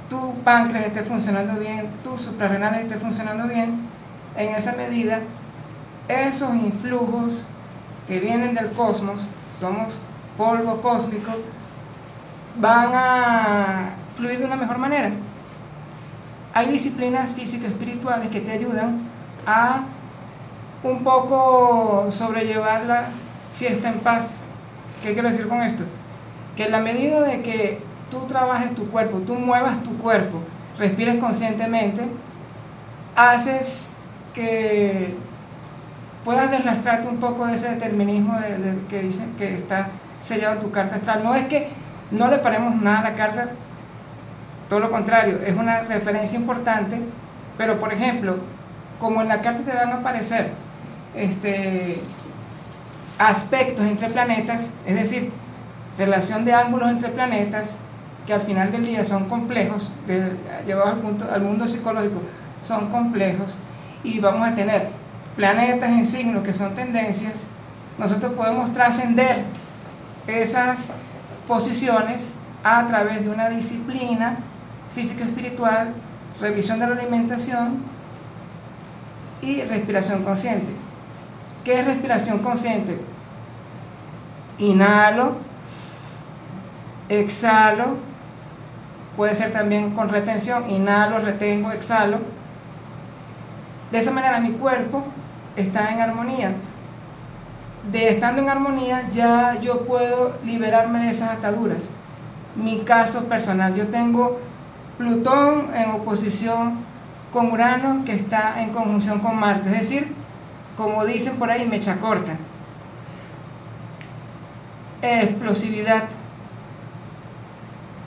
tu 0.08 0.34
páncreas 0.42 0.86
esté 0.86 1.02
funcionando 1.02 1.60
bien, 1.60 1.88
tus 2.02 2.22
suprarrenales 2.22 2.82
esté 2.82 2.96
funcionando 2.96 3.46
bien, 3.46 3.80
en 4.36 4.54
esa 4.54 4.76
medida 4.76 5.20
esos 6.08 6.54
influjos 6.54 7.44
que 8.06 8.18
vienen 8.18 8.54
del 8.54 8.70
cosmos, 8.70 9.28
somos 9.58 9.98
polvo 10.38 10.80
cósmico, 10.80 11.32
van 12.58 12.90
a 12.94 13.90
fluir 14.16 14.38
de 14.38 14.46
una 14.46 14.56
mejor 14.56 14.78
manera. 14.78 15.10
Hay 16.54 16.70
disciplinas 16.70 17.28
físico-espirituales 17.30 18.30
que 18.30 18.40
te 18.40 18.52
ayudan 18.52 19.02
a 19.46 19.84
un 20.82 21.02
poco 21.02 22.08
sobrellevar 22.10 22.84
la 22.84 23.04
fiesta 23.54 23.88
en 23.88 24.00
paz. 24.00 24.46
¿Qué 25.02 25.12
quiero 25.12 25.28
decir 25.28 25.48
con 25.48 25.60
esto? 25.62 25.84
Que 26.56 26.66
en 26.66 26.72
la 26.72 26.80
medida 26.80 27.22
de 27.22 27.42
que 27.42 27.80
tú 28.10 28.26
trabajes 28.26 28.74
tu 28.74 28.88
cuerpo, 28.90 29.18
tú 29.18 29.34
muevas 29.34 29.82
tu 29.82 29.96
cuerpo, 29.98 30.40
respires 30.78 31.16
conscientemente, 31.16 32.02
haces 33.16 33.96
que 34.34 35.14
puedas 36.24 36.50
deslastrarte 36.50 37.08
un 37.08 37.18
poco 37.18 37.46
de 37.46 37.54
ese 37.54 37.74
determinismo 37.74 38.38
que 38.88 39.02
dicen 39.02 39.34
que 39.36 39.54
está 39.54 39.88
sellado 40.20 40.54
en 40.54 40.60
tu 40.60 40.70
carta 40.70 40.96
astral. 40.96 41.22
No 41.22 41.34
es 41.34 41.44
que 41.46 41.68
no 42.10 42.28
le 42.28 42.38
paremos 42.38 42.80
nada 42.80 43.00
a 43.00 43.10
la 43.10 43.14
carta, 43.14 43.50
todo 44.68 44.80
lo 44.80 44.90
contrario, 44.90 45.40
es 45.44 45.54
una 45.54 45.80
referencia 45.82 46.38
importante, 46.38 47.00
pero 47.56 47.78
por 47.80 47.92
ejemplo, 47.92 48.36
como 48.98 49.22
en 49.22 49.28
la 49.28 49.40
carta 49.40 49.62
te 49.62 49.76
van 49.76 49.90
a 49.90 49.96
aparecer 49.96 50.52
este, 51.14 52.00
aspectos 53.18 53.86
entre 53.86 54.08
planetas, 54.10 54.74
es 54.86 54.94
decir, 54.94 55.32
relación 55.96 56.44
de 56.44 56.54
ángulos 56.54 56.90
entre 56.90 57.10
planetas, 57.10 57.80
que 58.26 58.34
al 58.34 58.40
final 58.40 58.70
del 58.70 58.84
día 58.84 59.04
son 59.04 59.28
complejos, 59.28 59.90
llevados 60.66 60.94
al, 60.94 61.00
punto, 61.00 61.26
al 61.32 61.42
mundo 61.42 61.66
psicológico, 61.66 62.22
son 62.62 62.90
complejos, 62.90 63.56
y 64.04 64.20
vamos 64.20 64.46
a 64.46 64.54
tener 64.54 64.90
planetas 65.36 65.90
en 65.90 66.06
signos 66.06 66.44
que 66.44 66.52
son 66.52 66.74
tendencias, 66.74 67.46
nosotros 67.98 68.34
podemos 68.34 68.72
trascender 68.72 69.44
esas 70.26 70.92
posiciones 71.48 72.32
a 72.62 72.86
través 72.86 73.24
de 73.24 73.30
una 73.30 73.48
disciplina 73.48 74.36
físico-espiritual, 74.94 75.94
revisión 76.40 76.78
de 76.78 76.86
la 76.86 76.92
alimentación 76.92 77.78
y 79.40 79.62
respiración 79.62 80.22
consciente. 80.22 80.87
¿Qué 81.68 81.80
es 81.80 81.84
respiración 81.84 82.38
consciente? 82.38 82.98
Inhalo, 84.56 85.34
exhalo, 87.10 87.98
puede 89.18 89.34
ser 89.34 89.52
también 89.52 89.90
con 89.90 90.08
retención, 90.08 90.70
inhalo, 90.70 91.18
retengo, 91.18 91.70
exhalo. 91.70 92.20
De 93.90 93.98
esa 93.98 94.12
manera 94.12 94.40
mi 94.40 94.52
cuerpo 94.52 95.04
está 95.56 95.92
en 95.92 96.00
armonía. 96.00 96.54
De 97.92 98.08
estando 98.08 98.40
en 98.40 98.48
armonía 98.48 99.06
ya 99.10 99.60
yo 99.60 99.84
puedo 99.84 100.38
liberarme 100.42 101.00
de 101.00 101.10
esas 101.10 101.32
ataduras. 101.32 101.90
Mi 102.56 102.78
caso 102.78 103.24
personal, 103.24 103.74
yo 103.74 103.88
tengo 103.88 104.40
Plutón 104.96 105.68
en 105.74 105.90
oposición 105.90 106.78
con 107.30 107.52
Urano 107.52 108.06
que 108.06 108.14
está 108.14 108.62
en 108.62 108.70
conjunción 108.70 109.18
con 109.18 109.36
Marte, 109.36 109.68
es 109.68 109.80
decir, 109.80 110.17
como 110.78 111.04
dicen 111.04 111.36
por 111.38 111.50
ahí, 111.50 111.66
mecha 111.66 111.98
corta. 111.98 112.36
Explosividad. 115.02 116.04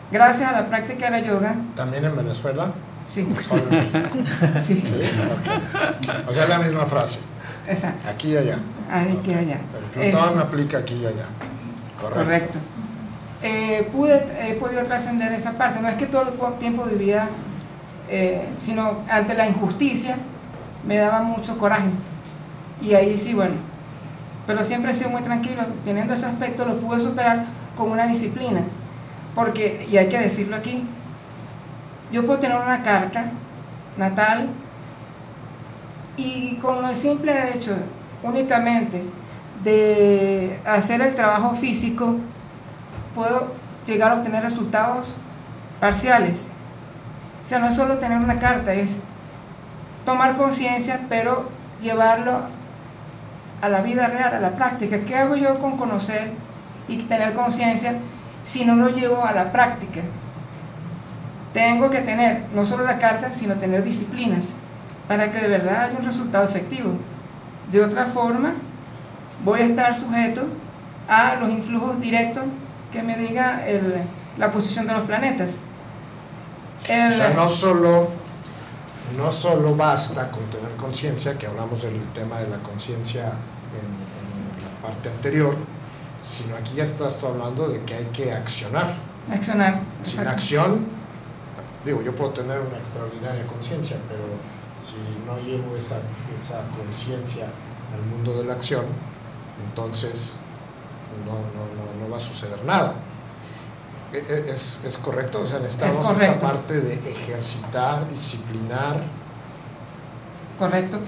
Gracias 0.10 0.50
a 0.50 0.62
la 0.62 0.68
práctica 0.68 1.12
de 1.12 1.12
la 1.12 1.20
yoga. 1.20 1.56
¿También 1.76 2.06
en 2.06 2.16
Venezuela? 2.16 2.72
Sí. 3.06 3.28
sí. 4.60 4.82
sí 4.82 5.02
O 6.28 6.34
sea, 6.34 6.48
la 6.48 6.60
misma 6.60 6.86
frase. 6.86 7.20
Exacto. 7.68 8.10
Aquí 8.10 8.30
y 8.30 8.38
allá. 8.38 8.58
Aquí 8.90 9.32
y 9.32 9.34
allá. 9.34 9.60
El 10.00 10.12
Plutón 10.12 10.40
aplica 10.40 10.78
aquí 10.78 10.96
y 10.96 11.06
allá. 11.06 11.26
Correcto. 12.00 12.24
Correcto. 12.24 12.60
Eh, 13.44 13.90
pude, 13.92 14.50
he 14.50 14.54
podido 14.54 14.84
trascender 14.84 15.34
esa 15.34 15.58
parte. 15.58 15.82
No 15.82 15.90
es 15.90 15.96
que 15.96 16.06
todo 16.06 16.30
el 16.30 16.60
tiempo 16.60 16.86
vivía, 16.86 17.28
eh, 18.10 18.48
sino 18.58 19.00
ante 19.10 19.34
la 19.34 19.48
injusticia 19.48 20.16
me 20.86 20.98
daba 20.98 21.22
mucho 21.22 21.58
coraje. 21.58 21.90
Y 22.82 22.94
ahí 22.94 23.18
sí, 23.18 23.34
bueno. 23.34 23.56
Pero 24.48 24.66
siempre 24.66 24.92
he 24.92 24.94
sido 24.94 25.10
muy 25.12 25.22
tranquilo. 25.22 25.62
Teniendo 25.86 26.14
ese 26.14 26.26
aspecto 26.26 26.66
lo 26.66 26.78
pude 26.80 27.00
superar 27.00 27.46
con 27.76 27.92
una 27.92 28.08
disciplina. 28.08 28.62
Porque, 29.36 29.88
y 29.90 29.98
hay 29.98 30.10
que 30.10 30.20
decirlo 30.20 30.56
aquí, 30.56 30.84
yo 32.12 32.26
puedo 32.26 32.40
tener 32.40 32.58
una 32.58 32.84
carta 32.84 33.32
natal 33.98 34.50
y 36.18 36.56
con 36.56 36.84
el 36.86 36.96
simple 36.96 37.56
hecho 37.56 37.76
únicamente 38.24 39.04
de 39.64 40.60
hacer 40.66 41.02
el 41.02 41.16
trabajo 41.16 41.56
físico, 41.56 42.18
puedo 43.16 43.54
llegar 43.86 44.12
a 44.12 44.16
obtener 44.16 44.44
resultados 44.44 45.16
parciales. 45.80 46.48
O 47.44 47.48
sea, 47.48 47.60
no 47.60 47.68
es 47.68 47.76
solo 47.76 47.98
tener 47.98 48.18
una 48.18 48.40
carta, 48.40 48.74
es 48.74 49.04
tomar 50.06 50.36
conciencia, 50.36 51.06
pero 51.10 51.50
llevarlo 51.82 52.42
a 53.62 53.70
la 53.70 53.82
vida 53.82 54.08
real, 54.08 54.34
a 54.34 54.40
la 54.40 54.52
práctica. 54.52 55.02
¿Qué 55.02 55.16
hago 55.16 55.36
yo 55.36 55.60
con 55.60 55.78
conocer 55.78 56.32
y 56.88 56.98
tener 56.98 57.34
conciencia 57.34 57.96
si 58.44 58.66
no 58.66 58.76
lo 58.76 58.90
llevo 58.90 59.24
a 59.24 59.34
la 59.34 59.52
práctica? 59.52 60.02
Tengo 61.54 61.90
que 61.90 62.00
tener 62.00 62.46
no 62.54 62.66
solo 62.66 62.84
la 62.84 62.98
carta, 62.98 63.34
sino 63.34 63.56
tener 63.56 63.84
disciplinas 63.84 64.56
para 65.08 65.32
que 65.32 65.40
de 65.40 65.48
verdad 65.48 65.84
haya 65.86 65.98
un 66.00 66.06
resultado 66.06 66.48
efectivo. 66.48 66.94
De 67.72 67.84
otra 67.84 68.06
forma, 68.06 68.54
voy 69.44 69.62
a 69.62 69.66
estar 69.66 69.96
sujeto 69.96 70.48
a 71.08 71.36
los 71.36 71.50
influjos 71.50 72.00
directos 72.00 72.46
que 72.92 73.04
me 73.04 73.18
diga 73.18 73.64
la 74.38 74.52
posición 74.52 74.88
de 74.88 74.94
los 74.94 75.04
planetas. 75.04 75.60
o 76.84 77.12
sea, 77.12 77.34
no 77.36 77.50
solo, 77.50 78.10
no 79.18 79.32
solo 79.32 79.76
basta 79.76 80.30
con 80.32 80.44
tener 80.46 80.76
conciencia, 80.78 81.38
que 81.38 81.48
hablamos 81.48 81.84
del 81.84 82.02
tema 82.14 82.40
de 82.40 82.48
la 82.48 82.58
conciencia 82.58 83.24
en, 83.24 84.02
la 84.64 84.88
parte 84.88 85.10
anterior, 85.10 85.56
sino 86.22 86.56
aquí 86.56 86.74
ya 86.76 86.84
estás 86.84 87.18
tú 87.18 87.28
hablando 87.28 87.68
de 87.68 87.82
que 87.84 87.94
hay 87.96 88.06
que 88.06 88.32
accionar. 88.32 88.94
Accionar. 89.32 89.80
Sin 90.04 90.28
acción, 90.28 90.86
digo, 91.86 92.02
yo 92.02 92.16
puedo 92.16 92.32
tener 92.32 92.60
una 92.60 92.78
extraordinaria 92.78 93.46
conciencia, 93.48 93.98
pero 94.08 94.24
si 94.80 94.98
no 95.26 95.38
llevo 95.40 95.76
esa, 95.76 95.98
esa 96.36 96.62
conciencia 96.76 97.46
al 97.46 98.02
mundo 98.10 98.38
de 98.38 98.46
la 98.46 98.54
acción, 98.54 98.86
entonces 99.70 100.40
no, 101.26 101.34
no, 101.34 102.06
no, 102.06 102.12
va 102.12 102.18
a 102.18 102.20
suceder 102.20 102.64
nada. 102.66 102.94
E, 104.14 104.52
¿Es, 104.52 104.84
es 104.86 104.98
correcto? 104.98 105.42
O 105.42 105.46
sea, 105.46 105.60
necesitamos 105.60 106.22
esta 106.22 106.40
parte 106.40 106.80
de 106.82 106.94
ejercitar, 106.96 108.10
disciplinar. 108.10 108.98
Correcto. 110.60 111.00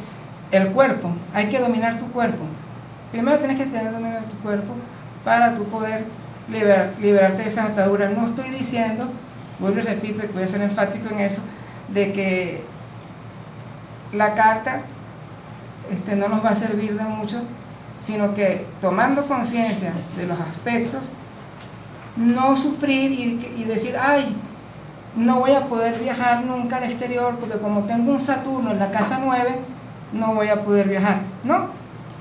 El 0.51 0.71
cuerpo, 0.71 1.11
hay 1.33 1.49
que 1.49 1.59
dominar 1.59 1.99
tu 1.99 2.07
cuerpo. 2.11 2.43
Primero 3.11 3.37
tienes 3.39 3.57
que 3.57 3.65
tener 3.65 3.91
dominio 3.91 4.21
de 4.21 4.27
tu 4.27 4.37
cuerpo 4.37 4.73
para 5.23 5.55
tu 5.55 5.63
poder 5.65 6.05
liberarte 6.47 7.43
de 7.43 7.47
esas 7.47 7.71
ataduras. 7.71 8.11
No 8.15 8.25
estoy 8.25 8.49
diciendo, 8.49 9.09
vuelvo 9.59 9.79
y 9.79 9.83
repito, 9.83 10.21
que 10.21 10.27
voy 10.27 10.43
a 10.43 10.47
ser 10.47 10.61
enfático 10.61 11.09
en 11.09 11.19
eso, 11.19 11.41
de 11.89 12.13
que 12.13 12.63
la 14.11 14.33
carta 14.33 14.81
este, 15.91 16.15
no 16.15 16.29
nos 16.29 16.43
va 16.43 16.49
a 16.49 16.55
servir 16.55 16.97
de 16.97 17.03
mucho, 17.03 17.41
sino 17.99 18.33
que 18.33 18.65
tomando 18.81 19.25
conciencia 19.27 19.93
de 20.15 20.27
los 20.27 20.39
aspectos, 20.39 21.09
no 22.15 22.55
sufrir 22.55 23.11
y, 23.11 23.53
y 23.57 23.63
decir, 23.65 23.95
ay, 23.99 24.35
no 25.15 25.39
voy 25.39 25.51
a 25.51 25.67
poder 25.67 25.99
viajar 25.99 26.43
nunca 26.43 26.77
al 26.77 26.83
exterior 26.83 27.35
porque 27.39 27.59
como 27.59 27.83
tengo 27.83 28.11
un 28.11 28.19
Saturno 28.19 28.71
en 28.71 28.79
la 28.79 28.91
casa 28.91 29.21
9, 29.23 29.59
no 30.13 30.35
voy 30.35 30.49
a 30.49 30.61
poder 30.63 30.89
viajar. 30.89 31.21
No. 31.43 31.67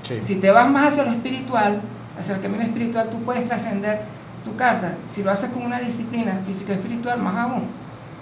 Si 0.03 0.35
te 0.35 0.51
vas 0.51 0.69
más 0.69 0.89
hacia 0.89 1.05
lo 1.05 1.11
espiritual, 1.11 1.81
hacia 2.19 2.35
el 2.35 2.41
camino 2.41 2.63
espiritual, 2.63 3.09
tú 3.09 3.19
puedes 3.23 3.47
trascender 3.47 4.01
tu 4.43 4.55
carta. 4.55 4.95
Si 5.07 5.23
lo 5.23 5.31
haces 5.31 5.51
con 5.51 5.63
una 5.63 5.79
disciplina 5.79 6.39
física 6.45 6.73
espiritual, 6.73 7.19
más 7.21 7.35
aún. 7.35 7.63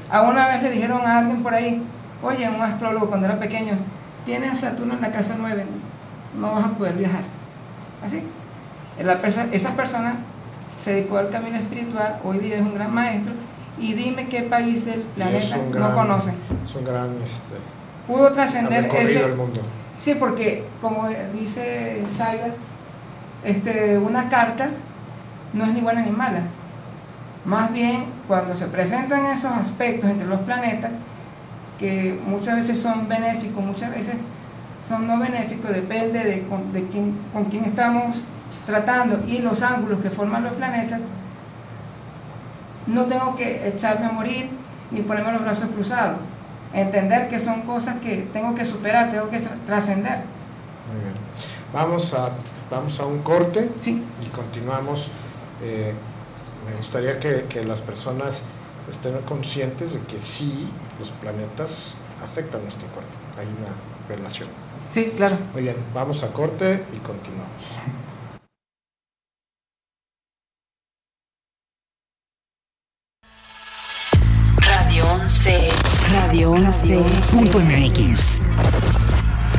A 0.10 0.22
una 0.22 0.48
vez 0.48 0.62
le 0.62 0.70
dijeron 0.70 1.02
a 1.02 1.18
alguien 1.18 1.42
por 1.42 1.54
ahí, 1.54 1.84
oye, 2.22 2.48
un 2.50 2.62
astrólogo 2.62 3.08
cuando 3.08 3.26
era 3.26 3.40
pequeño, 3.40 3.74
tienes 4.26 4.60
Saturno 4.60 4.94
en 4.94 5.02
la 5.02 5.12
casa 5.12 5.36
9, 5.40 5.66
no 6.40 6.54
vas 6.54 6.66
a 6.66 6.70
poder 6.72 6.96
viajar. 6.96 7.24
Así. 8.04 8.24
esa 9.52 9.76
persona 9.76 10.18
se 10.82 10.96
dedicó 10.96 11.18
al 11.18 11.30
camino 11.30 11.58
espiritual, 11.58 12.20
hoy 12.24 12.40
día 12.40 12.56
es 12.58 12.62
un 12.62 12.74
gran 12.74 12.94
maestro, 12.94 13.34
y 13.80 13.94
dime 13.94 14.28
qué 14.28 14.42
país 14.42 14.86
del 14.86 15.02
planeta 15.02 15.58
no 15.78 15.96
conoce. 15.96 16.34
Es 16.66 16.76
un 16.76 16.84
gran... 16.84 17.22
Este, 17.24 17.56
Pudo 18.08 18.32
trascender 18.34 18.86
ese... 18.96 19.26
El 19.26 19.36
mundo. 19.36 19.62
Sí, 20.00 20.16
porque 20.20 20.66
como 20.82 21.08
dice 21.34 22.04
Saida, 22.10 22.56
este, 23.44 24.00
una 24.00 24.30
carta 24.30 24.72
no 25.54 25.64
es 25.64 25.74
ni 25.74 25.82
buena 25.82 26.02
ni 26.02 26.12
mala. 26.12 26.44
Más 27.46 27.72
bien, 27.72 28.06
cuando 28.28 28.56
se 28.56 28.68
presentan 28.68 29.28
esos 29.28 29.52
aspectos 29.52 30.10
entre 30.10 30.28
los 30.28 30.42
planetas, 30.42 30.92
que 31.78 32.20
muchas 32.26 32.58
veces 32.58 32.80
son 32.80 33.08
benéficos, 33.08 33.64
muchas 33.64 33.92
veces 33.92 34.16
son 34.86 35.08
no 35.08 35.20
benéficos, 35.20 35.72
depende 35.72 36.24
de, 36.24 36.44
con, 36.44 36.74
de 36.74 36.88
quién, 36.88 37.16
con 37.32 37.46
quién 37.46 37.66
estamos 37.66 38.18
tratando 38.72 39.20
y 39.28 39.40
los 39.40 39.62
ángulos 39.62 40.00
que 40.02 40.10
forman 40.10 40.44
los 40.44 40.54
planetas, 40.54 41.00
no 42.88 43.06
tengo 43.06 43.36
que 43.36 43.68
echarme 43.68 44.06
a 44.06 44.12
morir 44.12 44.50
ni 44.92 45.02
ponerme 45.02 45.34
los 45.34 45.42
brazos 45.42 45.70
cruzados. 45.70 46.20
Entender 46.74 47.30
que 47.30 47.40
son 47.40 47.64
cosas 47.64 47.98
que 47.98 48.30
tengo 48.32 48.56
que 48.56 48.66
superar, 48.66 49.12
tengo 49.12 49.30
que 49.30 49.40
trascender. 49.68 50.24
Muy 50.88 51.02
bien. 51.02 51.14
Vamos 51.74 52.14
a, 52.14 52.32
vamos 52.70 53.00
a 53.00 53.06
un 53.06 53.20
corte 53.20 53.70
y 53.82 54.26
continuamos. 54.30 55.12
Eh, 55.62 55.94
me 56.66 56.76
gustaría 56.76 57.20
que, 57.20 57.46
que, 57.50 57.64
las 57.66 57.82
personas 57.82 58.50
estén 58.90 59.18
conscientes 59.24 59.94
de 59.94 60.08
que 60.08 60.20
sí, 60.20 60.70
los 60.98 61.12
planetas 61.12 61.96
afectan 62.24 62.62
nuestro 62.64 62.88
cuerpo. 62.88 63.12
Hay 63.38 63.48
una 63.48 64.16
relación. 64.16 64.48
Sí, 64.90 65.14
claro. 65.16 65.36
Muy 65.54 65.64
bien, 65.64 65.76
vamos 65.94 66.24
a 66.24 66.32
corte 66.32 66.86
y 66.94 66.98
continuamos. 66.98 67.80
11. 75.42 75.70
Radio 76.14 76.54
11.mx. 76.54 78.42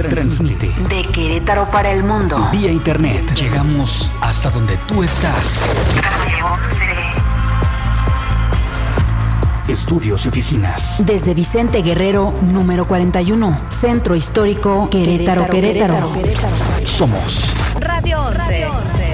Transmite. 0.09 0.71
De 0.89 1.03
Querétaro 1.13 1.69
para 1.73 1.91
el 1.91 2.05
mundo. 2.05 2.49
Vía 2.53 2.71
internet. 2.71 3.35
Llegamos 3.35 4.13
hasta 4.21 4.49
donde 4.51 4.77
tú 4.87 5.03
estás. 5.03 5.59
Radio 6.01 6.47
11. 9.67 9.73
Estudios 9.73 10.25
y 10.25 10.29
oficinas. 10.29 11.05
Desde 11.05 11.35
Vicente 11.35 11.83
Guerrero, 11.83 12.33
número 12.43 12.87
41. 12.87 13.63
Centro 13.69 14.15
Histórico 14.15 14.89
Querétaro, 14.89 15.49
Querétaro. 15.49 16.13
Somos 16.85 17.57
Radio 17.81 18.23
11. 18.23 18.39
Radio 18.39 18.71
11. 18.71 19.12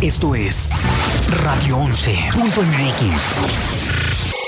Esto 0.00 0.36
es 0.36 0.70
Radio 1.42 1.78
11.mx. 1.78 4.38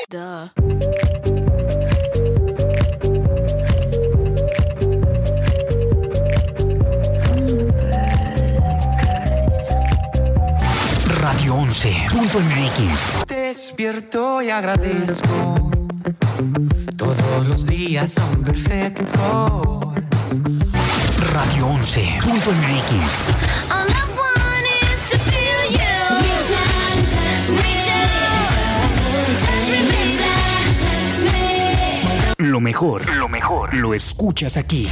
Radio 11.20 11.56
11.mx. 11.56 13.26
Despierto 13.26 14.40
y 14.42 14.50
agradezco. 14.50 15.70
Todos 16.96 17.46
los 17.48 17.66
días 17.66 18.12
son 18.12 18.44
perfectos. 18.44 19.80
Radio 21.32 21.66
11.mx. 21.66 23.89
Lo 32.40 32.58
mejor, 32.58 33.14
lo 33.16 33.28
mejor, 33.28 33.74
lo 33.74 33.92
escuchas 33.92 34.56
aquí. 34.56 34.88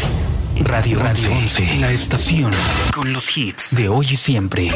Radio 0.67 0.99
Radio 0.99 1.33
11, 1.33 1.79
la 1.81 1.91
estación 1.91 2.53
con 2.93 3.11
los 3.11 3.35
hits 3.39 3.75
de 3.75 3.89
hoy 3.89 4.07
y 4.11 4.17
siempre. 4.17 4.71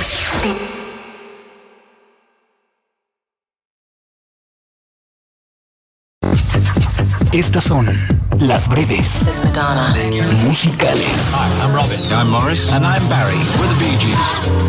Estas 7.30 7.64
son 7.64 7.94
las 8.40 8.66
breves 8.68 9.42
musicales. 10.46 11.34
Hi, 11.34 11.60
I'm 11.60 11.74
Robin. 11.74 12.00
I'm 12.10 12.30
Morris. 12.30 12.72
And 12.72 12.86
I'm 12.86 13.06
Barry. 13.10 13.36
We're 13.58 13.68
the 13.68 13.76
Bee 13.80 13.98
Gees. 14.00 14.62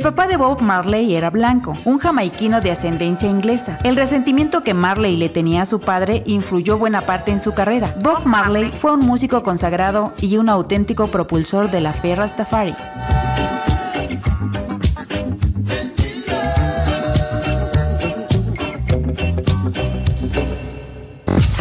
El 0.00 0.04
papá 0.04 0.28
de 0.28 0.38
Bob 0.38 0.62
Marley 0.62 1.14
era 1.14 1.28
blanco, 1.28 1.76
un 1.84 1.98
jamaiquino 1.98 2.62
de 2.62 2.70
ascendencia 2.70 3.28
inglesa. 3.28 3.78
El 3.84 3.96
resentimiento 3.96 4.64
que 4.64 4.72
Marley 4.72 5.14
le 5.18 5.28
tenía 5.28 5.60
a 5.60 5.64
su 5.66 5.78
padre 5.78 6.22
influyó 6.24 6.78
buena 6.78 7.02
parte 7.02 7.32
en 7.32 7.38
su 7.38 7.52
carrera. 7.52 7.94
Bob 8.02 8.24
Marley 8.24 8.72
fue 8.74 8.94
un 8.94 9.00
músico 9.00 9.42
consagrado 9.42 10.14
y 10.18 10.38
un 10.38 10.48
auténtico 10.48 11.08
propulsor 11.08 11.70
de 11.70 11.82
la 11.82 11.92
fe 11.92 12.14
Rastafari. 12.14 12.74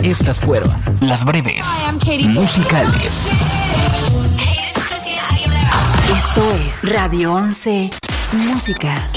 Estas 0.02 0.40
fueron 0.40 0.74
las 1.02 1.26
breves 1.26 1.68
musicales. 2.30 3.34
Esto 6.10 6.54
es 6.54 6.90
Radio 6.90 7.34
11 7.34 7.90
Música. 8.32 9.08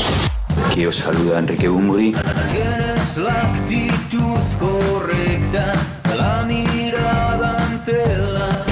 Aquí 0.70 0.86
os 0.86 0.96
saluda 0.96 1.38
Enrique 1.38 1.68
Bumburi. 1.68 2.14
Tienes 2.50 3.18
la 3.18 3.42
actitud 3.42 4.40
correcta, 4.58 5.74
la 6.16 6.42
mirada 6.44 7.58
ante 7.62 7.92
la... 8.16 8.64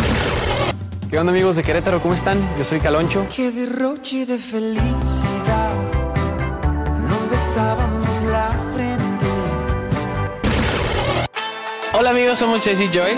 ¿Qué 1.10 1.18
onda 1.18 1.30
amigos 1.32 1.56
de 1.56 1.62
Querétaro? 1.62 2.00
¿Cómo 2.00 2.14
están? 2.14 2.38
Yo 2.58 2.64
soy 2.64 2.80
Caloncho. 2.80 3.26
Qué 3.34 3.50
derroche 3.50 4.24
de 4.24 4.38
felicidad, 4.38 5.74
nos 7.06 7.28
besábamos 7.28 8.22
la 8.32 8.50
frente. 8.74 9.26
Hola 11.92 12.10
amigos, 12.10 12.38
somos 12.38 12.62
Jesse 12.64 12.90
Joy. 12.90 13.12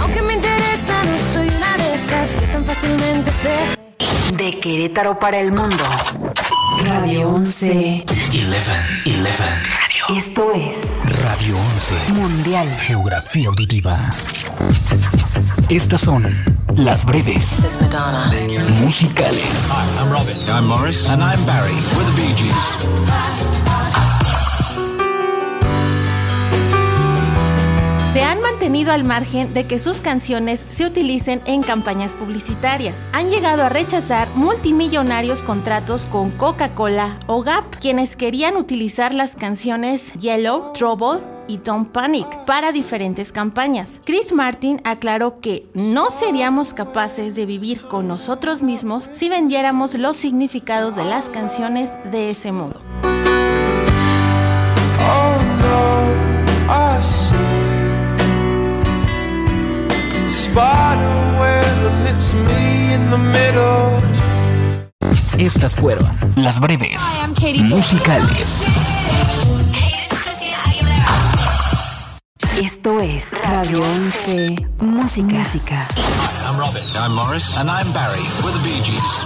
Aunque 0.00 0.22
me 0.22 0.32
interesa, 0.32 1.04
no 1.04 1.18
soy 1.20 1.46
una 1.46 1.76
de 1.84 1.94
esas 1.94 2.34
que 2.34 2.46
tan 2.48 2.64
fácilmente 2.64 3.30
se. 3.30 3.89
De 4.36 4.50
Querétaro 4.60 5.18
para 5.18 5.38
el 5.38 5.52
mundo. 5.52 5.84
Radio 6.84 7.30
11. 7.30 8.04
11, 8.06 8.40
11. 8.46 8.72
Radio. 9.22 10.16
Esto 10.16 10.52
es 10.52 11.00
Radio 11.22 11.56
11. 11.74 12.12
Mundial. 12.12 12.68
Geografía 12.78 13.48
auditiva. 13.48 13.98
Estas 15.68 16.00
son 16.00 16.32
las 16.76 17.04
breves 17.04 17.78
musicales. 18.82 19.70
Hi, 19.70 19.98
I'm 19.98 20.12
Robin. 20.12 20.36
I'm 20.48 20.66
Morris. 20.66 21.08
And 21.08 21.22
I'm 21.22 21.44
Barry. 21.44 21.74
We're 21.96 22.04
the 22.04 22.16
Bee 22.16 22.34
Gees. 22.34 23.59
Al 28.70 29.02
margen 29.02 29.52
de 29.52 29.66
que 29.66 29.80
sus 29.80 30.00
canciones 30.00 30.64
se 30.70 30.86
utilicen 30.86 31.42
en 31.44 31.62
campañas 31.62 32.14
publicitarias. 32.14 33.08
Han 33.12 33.28
llegado 33.28 33.64
a 33.64 33.68
rechazar 33.68 34.28
multimillonarios 34.36 35.42
contratos 35.42 36.06
con 36.06 36.30
Coca-Cola 36.30 37.18
o 37.26 37.42
Gap, 37.42 37.64
quienes 37.80 38.14
querían 38.14 38.56
utilizar 38.56 39.12
las 39.12 39.34
canciones 39.34 40.12
Yellow, 40.14 40.72
Trouble 40.72 41.20
y 41.48 41.58
Don't 41.58 41.90
Panic 41.90 42.28
para 42.46 42.70
diferentes 42.70 43.32
campañas. 43.32 44.00
Chris 44.04 44.32
Martin 44.32 44.80
aclaró 44.84 45.40
que 45.40 45.66
no 45.74 46.12
seríamos 46.12 46.72
capaces 46.72 47.34
de 47.34 47.46
vivir 47.46 47.82
con 47.82 48.06
nosotros 48.06 48.62
mismos 48.62 49.10
si 49.14 49.28
vendiéramos 49.28 49.94
los 49.94 50.16
significados 50.16 50.94
de 50.94 51.04
las 51.04 51.28
canciones 51.28 51.90
de 52.12 52.30
ese 52.30 52.52
modo. 52.52 52.80
Oh 55.02 55.40
spider 60.50 61.16
web 61.38 62.06
it's 62.10 62.34
me 62.34 62.94
in 62.94 63.08
the 63.10 63.18
middle. 63.18 64.02
Estas 65.38 65.74
fueron 65.74 66.08
las 66.36 66.58
breves 66.58 67.00
musicales. 67.68 68.66
Esto 72.60 73.00
es 73.00 73.30
Radio 73.44 73.78
11 73.78 74.56
Música. 74.80 75.38
Música. 75.38 75.88
I'm 76.44 76.58
Robin. 76.58 76.82
I'm 76.96 77.14
Morris. 77.14 77.56
And 77.56 77.70
I'm 77.70 77.90
Barry. 77.92 78.20
We're 78.42 78.52
the 78.52 78.62
Bee 78.64 78.82
Gees. 78.82 79.24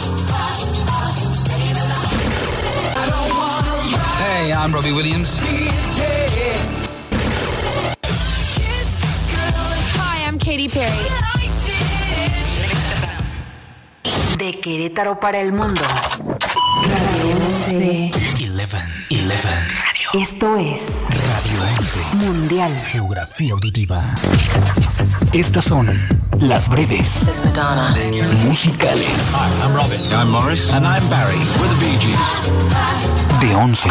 Hey, 4.20 4.52
I'm 4.52 4.72
Robbie 4.72 4.92
Williams. 4.92 5.42
Katy 10.44 10.68
Perry. 10.68 10.92
De 14.38 14.52
Querétaro 14.60 15.18
para 15.18 15.40
el 15.40 15.52
mundo. 15.52 15.80
Radio 15.80 17.36
11. 17.68 18.10
11. 18.12 18.46
11. 19.10 19.48
Esto 20.20 20.56
es 20.58 21.06
Radio 21.08 21.62
11. 21.78 21.98
Mundial. 22.16 22.82
Geografía 22.84 23.54
auditiva. 23.54 24.04
Estas 25.32 25.64
son 25.64 25.88
las 26.40 26.68
breves 26.68 27.24
musicales 28.44 29.32
Hi, 29.34 29.62
I'm 29.62 29.74
Robin. 29.74 30.00
I'm 30.12 30.30
Morris. 30.30 30.72
And 30.74 30.84
I'm 30.84 31.08
Barry. 31.08 31.38
We're 31.58 31.68
the 31.68 31.80
Bee 31.80 31.98
Gees. 31.98 33.40
de 33.40 33.54
11. 33.54 33.88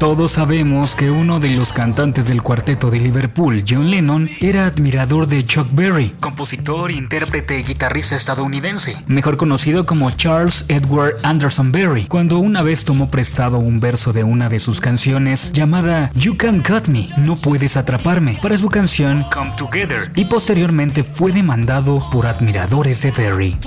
Todos 0.00 0.32
sabemos 0.32 0.96
que 0.96 1.10
uno 1.10 1.40
de 1.40 1.50
los 1.50 1.74
cantantes 1.74 2.26
del 2.26 2.42
cuarteto 2.42 2.90
de 2.90 2.98
Liverpool, 3.00 3.62
John 3.68 3.90
Lennon, 3.90 4.30
era 4.40 4.64
admirador 4.64 5.26
de 5.26 5.44
Chuck 5.44 5.68
Berry, 5.72 6.14
compositor, 6.20 6.90
intérprete 6.90 7.60
y 7.60 7.64
guitarrista 7.64 8.16
estadounidense, 8.16 8.96
mejor 9.06 9.36
conocido 9.36 9.84
como 9.84 10.10
Charles 10.12 10.64
Edward 10.68 11.16
Anderson 11.22 11.70
Berry, 11.70 12.06
cuando 12.06 12.38
una 12.38 12.62
vez 12.62 12.86
tomó 12.86 13.10
prestado 13.10 13.58
un 13.58 13.78
verso 13.78 14.14
de 14.14 14.24
una 14.24 14.48
de 14.48 14.58
sus 14.58 14.80
canciones 14.80 15.52
llamada 15.52 16.10
You 16.14 16.34
Can't 16.38 16.66
Cut 16.66 16.88
Me, 16.88 17.10
No 17.18 17.36
Puedes 17.36 17.76
Atraparme, 17.76 18.38
para 18.40 18.56
su 18.56 18.70
canción 18.70 19.26
Come 19.30 19.52
Together, 19.58 20.10
y 20.14 20.24
posteriormente 20.24 21.04
fue 21.04 21.30
demandado 21.30 22.02
por 22.10 22.26
admiradores 22.26 23.02
de 23.02 23.10
Berry. 23.10 23.58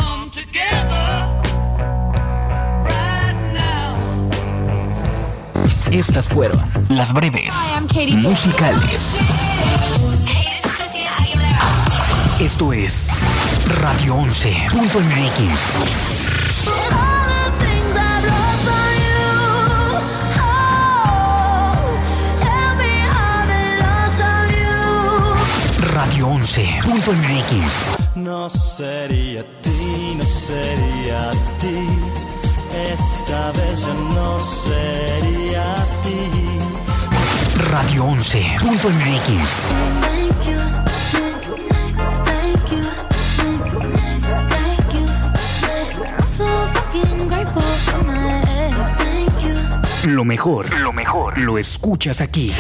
Estas 5.94 6.28
fueron 6.28 6.60
las 6.90 7.14
breves 7.14 7.54
musicales. 8.18 9.20
Esto 12.40 12.74
es 12.74 13.10
Radio 13.80 14.16
11.mx. 14.16 15.62
Radio 25.94 26.28
11.mx. 26.28 28.16
No 28.16 28.50
sería 28.50 29.46
ti, 29.62 30.16
no 30.18 30.26
sería 30.26 31.30
ti. 31.60 32.23
Esta 32.74 33.52
vez 33.52 33.88
no 34.16 34.40
sería 34.40 35.76
ti. 36.04 36.60
Radio 37.70 38.06
11.mx. 38.06 39.54
Lo 50.06 50.26
mejor, 50.26 50.78
lo 50.80 50.92
mejor, 50.92 51.38
lo 51.38 51.58
escuchas 51.58 52.20
aquí. 52.20 52.54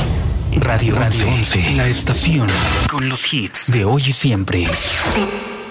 Radio 0.55 0.95
Radio 0.95 1.27
11, 1.27 1.75
la 1.75 1.87
estación 1.87 2.47
con 2.89 3.09
los 3.09 3.33
hits 3.33 3.71
de 3.71 3.83
hoy 3.83 4.01
y 4.07 4.13
siempre. 4.13 4.65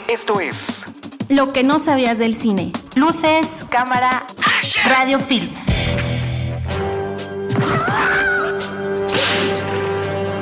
Esto 0.06 0.38
es 0.40 0.82
Lo 1.30 1.52
que 1.52 1.62
no 1.62 1.78
sabías 1.78 2.18
del 2.18 2.34
cine. 2.34 2.72
Luces, 2.94 3.46
cámara, 3.70 4.22
radio 4.92 5.18
films. 5.18 5.62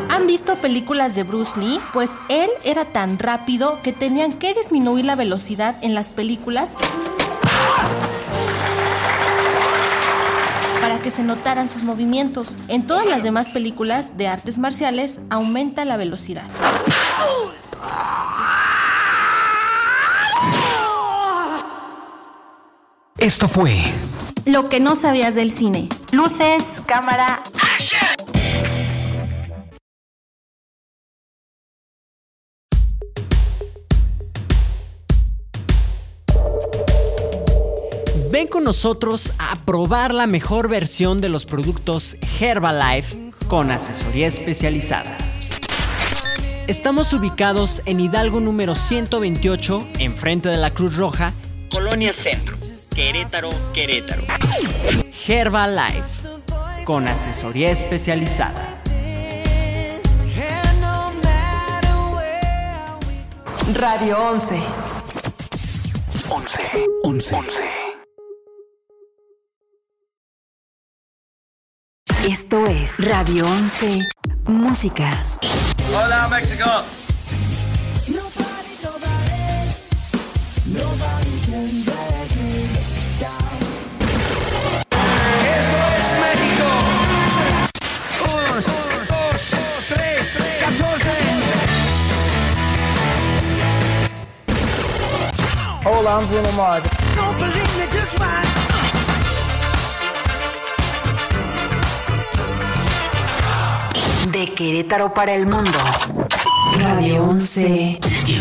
¿Han 0.09 0.27
visto 0.27 0.57
películas 0.57 1.15
de 1.15 1.23
Bruce 1.23 1.53
Lee? 1.57 1.79
Pues 1.93 2.11
él 2.29 2.51
era 2.65 2.85
tan 2.85 3.21
rápido 3.21 3.81
que 3.85 3.93
tenían 3.93 4.33
que 4.33 4.53
disminuir 4.53 5.05
la 5.05 5.15
velocidad 5.15 5.77
en 5.83 5.95
las 5.95 6.09
películas 6.09 6.73
para 10.81 10.99
que 10.99 11.13
se 11.13 11.23
notaran 11.23 11.69
sus 11.69 11.85
movimientos. 11.85 12.57
En 12.67 12.89
todas 12.89 13.07
las 13.07 13.23
demás 13.23 13.49
películas 13.49 14.17
de 14.19 14.27
artes 14.27 14.59
marciales 14.59 15.21
aumenta 15.31 15.85
la 15.85 15.97
velocidad. 15.97 16.47
Esto 23.17 23.47
fue 23.47 23.77
Lo 24.47 24.69
que 24.69 24.81
no 24.81 24.97
sabías 24.97 25.35
del 25.35 25.51
cine. 25.51 25.89
Luces, 26.13 26.65
cámara. 26.87 27.41
Ven 38.31 38.47
con 38.47 38.65
nosotros 38.65 39.33
a 39.39 39.57
probar 39.65 40.15
la 40.15 40.27
mejor 40.27 40.69
versión 40.69 41.21
de 41.21 41.29
los 41.29 41.45
productos 41.45 42.17
Herbalife 42.41 43.33
con 43.49 43.71
asesoría 43.71 44.29
especializada. 44.29 45.19
Estamos 46.69 47.13
ubicados 47.13 47.83
en 47.87 47.99
Hidalgo 47.99 48.39
número 48.39 48.77
128, 48.77 49.89
enfrente 49.99 50.49
de 50.49 50.57
la 50.57 50.73
Cruz 50.73 50.97
Roja, 50.97 51.33
Colonia 51.73 52.13
Centro, 52.13 52.57
Querétaro, 53.01 53.49
Querétaro. 53.73 54.23
Herbalife 55.27 56.03
con 56.85 57.09
asesoría 57.09 57.71
especializada. 57.71 58.83
Radio 63.73 64.19
11. 64.19 64.61
11. 66.29 66.61
11. 67.03 67.35
11. 67.35 67.63
Esto 72.29 72.67
es 72.67 72.99
Radio 72.99 73.47
11 73.47 74.01
Música. 74.45 75.23
Hola, 75.95 76.29
México. 76.29 76.67
Esto 80.67 82.10
Hola, 95.83 96.19
I'm 96.21 96.27
Bruno 96.29 96.53
Mars. 96.53 96.85
Don't 97.17 97.39
believe 97.39 97.79
me, 97.79 97.87
just 97.91 98.19
watch. 98.19 98.47
De 104.31 104.45
Querétaro 104.45 105.15
para 105.15 105.33
el 105.33 105.47
mundo. 105.47 105.79
Radio 106.79 107.25
11. 107.25 107.99
11. 108.03 108.39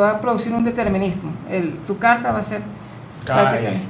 Va 0.00 0.10
a 0.10 0.20
producir 0.20 0.52
un 0.52 0.64
determinismo. 0.64 1.30
El, 1.48 1.76
tu 1.86 1.98
carta 1.98 2.32
va 2.32 2.40
a 2.40 2.42
ser... 2.42 2.60
Cae. 3.24 3.80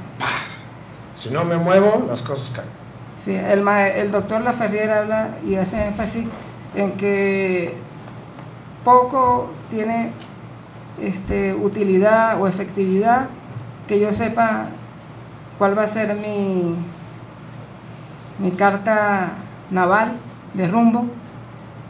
Si 1.15 1.31
no 1.31 1.43
me 1.45 1.57
muevo, 1.57 2.05
las 2.07 2.21
cosas 2.21 2.51
caen. 2.51 2.69
Sí, 3.19 3.33
el, 3.33 3.67
el 3.67 4.11
doctor 4.11 4.41
Laferriere 4.41 4.93
habla 4.93 5.29
y 5.43 5.55
hace 5.55 5.87
énfasis 5.87 6.27
en 6.75 6.91
que 6.91 7.73
poco 8.83 9.49
tiene 9.71 10.11
este, 11.01 11.55
utilidad 11.55 12.39
o 12.39 12.47
efectividad 12.47 13.25
que 13.87 13.99
yo 13.99 14.13
sepa 14.13 14.67
cuál 15.57 15.75
va 15.75 15.83
a 15.83 15.87
ser 15.87 16.13
mi, 16.17 16.75
mi 18.37 18.51
carta 18.51 19.31
naval 19.71 20.11
de 20.53 20.67
rumbo 20.67 21.07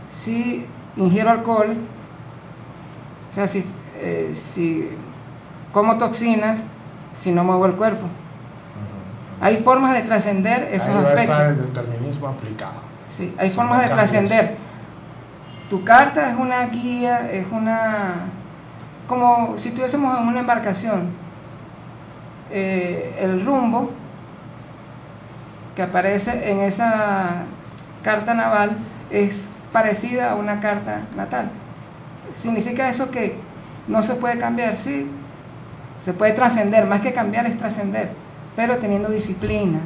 si 0.10 0.66
ingiero 0.96 1.32
alcohol, 1.32 1.76
o 3.30 3.36
sea, 3.36 3.50
si, 3.50 3.66
eh, 4.06 4.32
si 4.36 4.88
como 5.74 5.98
toxinas, 5.98 6.66
si 7.18 7.32
no 7.32 7.44
muevo 7.44 7.66
el 7.66 7.74
cuerpo. 7.74 8.06
Hay 9.42 9.58
formas 9.58 9.96
de 9.96 10.04
trascender 10.04 10.70
esos 10.72 10.90
Ahí 10.90 10.94
va 10.96 11.10
aspectos. 11.10 11.30
a 11.30 11.34
estar 11.34 11.46
el 11.48 11.58
determinismo 11.58 12.28
aplicado. 12.28 12.74
Sí, 13.10 13.34
hay 13.38 13.50
formas 13.50 13.82
de 13.82 13.90
trascender. 13.94 14.56
Tu 15.70 15.84
carta 15.84 16.30
es 16.30 16.38
una 16.38 16.68
guía, 16.68 17.30
es 17.32 17.48
una... 17.52 18.28
como 19.08 19.58
si 19.58 19.70
estuviésemos 19.70 20.18
en 20.20 20.28
una 20.28 20.40
embarcación. 20.42 21.10
Eh, 22.52 23.18
el 23.20 23.44
rumbo 23.44 23.90
que 25.76 25.82
aparece 25.82 26.52
en 26.52 26.60
esa 26.60 27.44
carta 28.04 28.36
naval 28.36 28.78
es 29.10 29.50
parecida 29.74 30.32
a 30.32 30.36
una 30.36 30.62
carta 30.62 31.02
natal. 31.18 31.50
¿Significa 32.34 32.88
eso 32.88 33.10
que 33.10 33.36
no 33.88 34.02
se 34.04 34.16
puede 34.16 34.38
cambiar? 34.40 34.76
Sí, 34.76 35.10
se 36.00 36.14
puede 36.14 36.34
trascender, 36.34 36.86
más 36.86 37.02
que 37.02 37.14
cambiar 37.14 37.46
es 37.46 37.58
trascender, 37.58 38.12
pero 38.56 38.78
teniendo 38.78 39.10
disciplinas, 39.10 39.84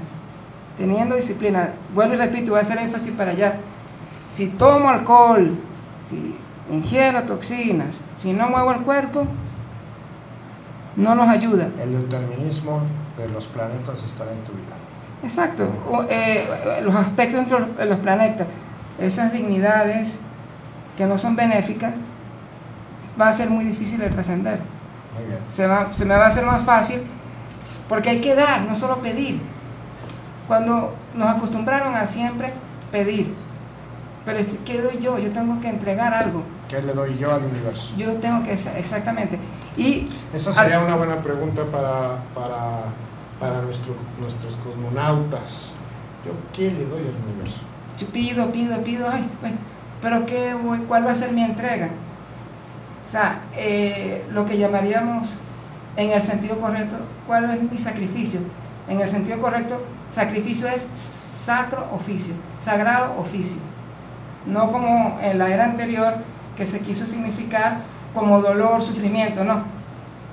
teniendo 0.78 1.16
disciplina. 1.16 1.70
Vuelvo 1.94 2.14
y 2.14 2.18
repito, 2.18 2.52
voy 2.52 2.60
a 2.60 2.64
hacer 2.64 2.78
énfasis 2.80 3.12
para 3.12 3.32
allá. 3.32 3.56
Si 4.30 4.48
tomo 4.48 4.90
alcohol, 4.90 5.58
si 6.04 6.36
ingiero 6.72 7.24
toxinas, 7.24 8.02
si 8.16 8.34
no 8.34 8.50
muevo 8.50 8.72
el 8.72 8.82
cuerpo, 8.82 9.26
no 10.96 11.16
nos 11.16 11.30
ayuda. 11.30 11.70
El 11.82 11.94
determinismo 12.02 12.82
de 13.18 13.30
los 13.30 13.48
planetas 13.48 14.04
estará 14.04 14.32
en 14.32 14.40
tu 14.44 14.52
vida. 14.52 14.76
Exacto, 15.24 15.70
O, 15.92 16.04
eh, 16.10 16.48
los 16.84 16.96
aspectos 16.96 17.42
entre 17.42 17.60
los- 17.60 17.88
los 17.88 17.98
planetas, 18.00 18.48
esas 19.00 19.34
dignidades 19.34 20.22
que 20.98 21.06
no 21.06 21.18
son 21.18 21.36
benéficas, 21.36 21.94
va 23.20 23.30
a 23.30 23.34
ser 23.34 23.50
muy 23.50 23.66
difícil 23.66 24.00
de 24.00 24.10
trascender. 24.10 24.60
Se, 25.50 25.68
va- 25.68 25.94
se 25.94 26.06
me 26.06 26.16
va 26.16 26.26
a 26.26 26.28
hacer 26.28 26.46
más 26.46 26.64
fácil 26.64 27.02
porque 27.88 28.10
hay 28.10 28.22
que 28.22 28.36
dar, 28.36 28.62
no 28.62 28.76
solo 28.76 28.98
pedir. 28.98 29.42
Cuando 30.48 30.96
nos 31.16 31.30
acostumbraron 31.30 31.94
a 31.96 32.08
siempre 32.08 32.54
pedir, 32.92 33.34
pero 34.26 34.40
¿qué 34.66 34.82
doy 34.82 35.00
yo? 35.00 35.20
Yo 35.20 35.32
tengo 35.32 35.60
que 35.62 35.70
entregar 35.70 36.14
algo. 36.14 36.44
¿Qué 36.68 36.82
le 36.82 36.94
doy 36.94 37.18
yo 37.18 37.34
al 37.34 37.44
universo? 37.44 37.96
Yo 37.98 38.14
tengo 38.18 38.44
que, 38.44 38.54
exactamente. 38.54 39.38
Y 39.78 40.08
Esa 40.34 40.52
sería 40.54 40.80
una 40.80 40.96
buena 40.96 41.22
pregunta 41.22 41.64
para, 41.72 42.18
para, 42.34 42.84
para 43.40 43.62
nuestro- 43.62 43.96
nuestros 44.20 44.56
cosmonautas. 44.58 45.72
¿Yo 46.26 46.32
qué 46.54 46.72
le 46.72 46.86
doy 46.86 47.02
al 47.02 47.16
universo? 47.32 47.62
Yo 48.00 48.08
pido, 48.08 48.52
pido, 48.52 48.82
pido, 48.84 49.08
ay, 49.12 49.30
pero 50.02 50.26
qué, 50.26 50.54
¿cuál 50.88 51.06
va 51.06 51.12
a 51.12 51.16
ser 51.16 51.32
mi 51.34 51.44
entrega? 51.44 51.90
O 53.10 53.12
sea, 53.12 53.42
eh, 53.58 54.24
lo 54.32 54.46
que 54.46 54.60
llamaríamos 54.60 55.40
en 55.98 56.12
el 56.12 56.22
sentido 56.22 56.60
correcto, 56.60 56.96
¿cuál 57.26 57.50
es 57.50 57.72
mi 57.72 57.76
sacrificio? 57.80 58.40
En 58.88 59.02
el 59.02 59.10
sentido 59.10 59.42
correcto, 59.42 59.84
sacrificio 60.12 60.68
es 60.68 60.84
sacro 60.94 61.90
oficio, 61.92 62.36
sagrado 62.60 63.20
oficio. 63.20 63.62
No 64.46 64.72
como 64.72 65.18
en 65.24 65.40
la 65.40 65.50
era 65.50 65.66
anterior 65.66 66.18
que 66.56 66.68
se 66.68 66.82
quiso 66.82 67.08
significar 67.08 67.80
como 68.14 68.44
dolor, 68.44 68.80
sufrimiento, 68.80 69.44
no. 69.44 69.64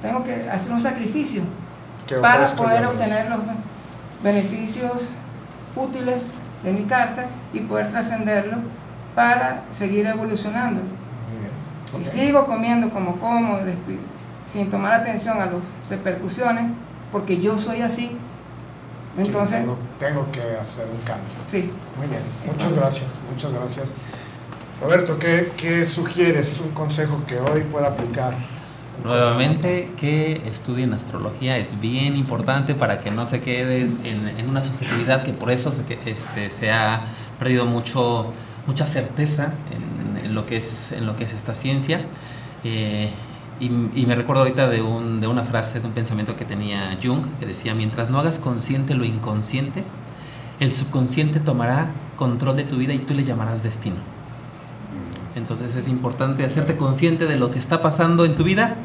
Tengo 0.02 0.22
que 0.22 0.46
hacer 0.50 0.70
un 0.70 0.80
sacrificio 0.82 1.44
para 2.20 2.44
poder 2.44 2.84
obtener 2.84 3.30
los 3.30 3.38
beneficios 4.22 5.14
útiles 5.74 6.34
de 6.62 6.72
mi 6.72 6.84
carta 6.84 7.24
y 7.54 7.60
poder 7.60 7.90
trascenderlo 7.90 8.58
para 9.14 9.62
seguir 9.72 10.04
evolucionando. 10.04 10.82
Si 11.90 12.04
sigo 12.04 12.46
comiendo 12.46 12.90
como 12.90 13.16
como, 13.16 13.58
sin 14.46 14.70
tomar 14.70 14.94
atención 14.94 15.36
a 15.40 15.46
las 15.46 15.54
repercusiones, 15.90 16.70
porque 17.12 17.40
yo 17.40 17.58
soy 17.58 17.80
así, 17.82 18.16
entonces, 19.18 19.60
Tengo, 19.60 19.78
tengo 19.98 20.30
que 20.32 20.42
hacer 20.60 20.86
un 20.92 21.00
cambio. 21.02 21.28
sí, 21.48 21.70
Muy 21.96 22.06
bien, 22.08 22.20
muchas 22.46 22.74
gracias, 22.74 23.18
muchas 23.32 23.52
gracias. 23.52 23.92
Roberto, 24.82 25.18
¿qué, 25.18 25.52
qué 25.56 25.86
sugieres? 25.86 26.60
Un 26.60 26.72
consejo 26.72 27.22
que 27.26 27.40
hoy 27.40 27.62
pueda 27.62 27.88
aplicar. 27.88 28.34
Nuevamente, 29.04 29.92
que 29.96 30.42
estudien 30.48 30.92
astrología 30.92 31.56
es 31.58 31.80
bien 31.80 32.16
importante 32.16 32.74
para 32.74 33.00
que 33.00 33.10
no 33.10 33.24
se 33.24 33.40
quede 33.40 33.82
en, 33.82 34.34
en 34.36 34.48
una 34.48 34.62
subjetividad 34.62 35.22
que 35.22 35.32
por 35.32 35.50
eso 35.50 35.70
se, 35.70 35.84
que- 35.84 35.98
este, 36.10 36.50
se 36.50 36.70
ha 36.72 37.00
perdido 37.38 37.66
mucho, 37.66 38.32
mucha 38.66 38.84
certeza 38.84 39.52
en 39.70 39.95
lo 40.36 40.46
que 40.46 40.58
es, 40.58 40.92
en 40.92 41.06
lo 41.06 41.16
que 41.16 41.24
es 41.24 41.32
esta 41.32 41.56
ciencia. 41.56 42.00
Eh, 42.62 43.10
y, 43.58 43.66
y 43.66 44.04
me 44.06 44.14
recuerdo 44.14 44.42
ahorita 44.42 44.68
de, 44.68 44.82
un, 44.82 45.20
de 45.20 45.26
una 45.26 45.42
frase, 45.42 45.80
de 45.80 45.86
un 45.86 45.92
pensamiento 45.92 46.36
que 46.36 46.44
tenía 46.44 46.96
Jung, 47.02 47.24
que 47.40 47.46
decía, 47.46 47.74
mientras 47.74 48.10
no 48.10 48.20
hagas 48.20 48.38
consciente 48.38 48.94
lo 48.94 49.04
inconsciente, 49.04 49.82
el 50.60 50.72
subconsciente 50.72 51.40
tomará 51.40 51.88
control 52.16 52.56
de 52.56 52.64
tu 52.64 52.76
vida 52.76 52.94
y 52.94 52.98
tú 52.98 53.14
le 53.14 53.24
llamarás 53.24 53.62
destino. 53.62 53.96
Entonces 55.34 55.74
es 55.74 55.88
importante 55.88 56.44
hacerte 56.44 56.76
consciente 56.76 57.26
de 57.26 57.36
lo 57.36 57.50
que 57.50 57.58
está 57.58 57.82
pasando 57.82 58.24
en 58.24 58.34
tu 58.34 58.44
vida 58.44 58.76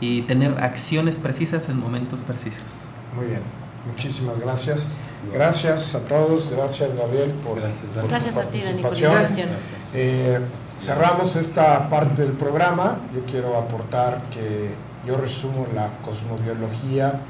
y 0.00 0.22
tener 0.22 0.58
acciones 0.62 1.16
precisas 1.16 1.68
en 1.68 1.80
momentos 1.80 2.20
precisos. 2.20 2.90
Muy 3.16 3.26
bien, 3.26 3.40
muchísimas 3.88 4.38
gracias. 4.38 4.86
Gracias 5.32 5.94
a 5.94 6.06
todos, 6.06 6.50
gracias 6.50 6.94
Gabriel 6.94 7.32
por, 7.44 7.60
por 7.60 7.70
tu 8.02 8.08
Gracias 8.08 8.38
a 8.38 8.44
ti, 8.44 8.60
Dani, 8.60 8.82
por 8.82 8.98
la 8.98 9.10
participación. 9.10 9.48
invitación. 9.48 9.48
Eh, 9.94 10.40
cerramos 10.80 11.36
esta 11.36 11.90
parte 11.90 12.22
del 12.22 12.32
programa. 12.32 12.96
Yo 13.14 13.24
quiero 13.30 13.58
aportar 13.58 14.22
que 14.32 14.70
yo 15.06 15.16
resumo 15.16 15.66
la 15.74 15.88
cosmobiología 16.02 17.20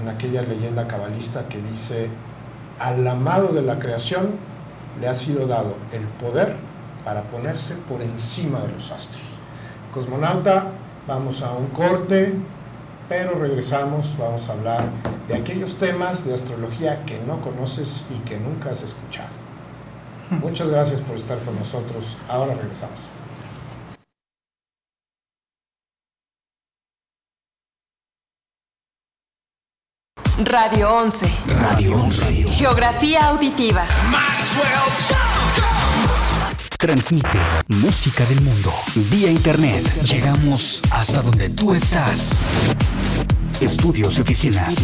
en 0.00 0.08
aquella 0.08 0.42
leyenda 0.42 0.86
cabalista 0.86 1.48
que 1.48 1.58
dice, 1.62 2.10
al 2.78 3.06
amado 3.06 3.48
de 3.48 3.62
la 3.62 3.78
creación 3.78 4.32
le 5.00 5.08
ha 5.08 5.14
sido 5.14 5.46
dado 5.46 5.74
el 5.92 6.02
poder 6.02 6.54
para 7.04 7.22
ponerse 7.22 7.76
por 7.88 8.02
encima 8.02 8.60
de 8.60 8.68
los 8.68 8.92
astros. 8.92 9.22
Cosmonauta, 9.92 10.66
vamos 11.06 11.42
a 11.42 11.52
un 11.52 11.68
corte, 11.68 12.34
pero 13.08 13.38
regresamos, 13.38 14.16
vamos 14.18 14.48
a 14.48 14.52
hablar 14.52 14.84
de 15.28 15.34
aquellos 15.34 15.76
temas 15.76 16.26
de 16.26 16.34
astrología 16.34 17.04
que 17.04 17.18
no 17.26 17.40
conoces 17.40 18.04
y 18.10 18.18
que 18.28 18.38
nunca 18.38 18.70
has 18.70 18.82
escuchado. 18.82 19.41
Muchas 20.40 20.68
gracias 20.70 21.00
por 21.00 21.16
estar 21.16 21.38
con 21.40 21.58
nosotros. 21.58 22.16
Ahora 22.28 22.54
regresamos. 22.54 23.00
Radio 30.44 30.96
11. 30.96 31.30
Radio 31.60 31.96
11. 31.96 32.44
Geografía 32.50 33.28
auditiva. 33.28 33.86
Transmite 36.78 37.38
música 37.68 38.24
del 38.24 38.40
mundo 38.40 38.72
vía 39.10 39.30
internet. 39.30 39.84
Llegamos 40.02 40.82
hasta 40.90 41.22
donde 41.22 41.50
tú 41.50 41.74
estás. 41.74 42.46
Estudios 43.60 44.18
y 44.18 44.20
oficinas. 44.20 44.74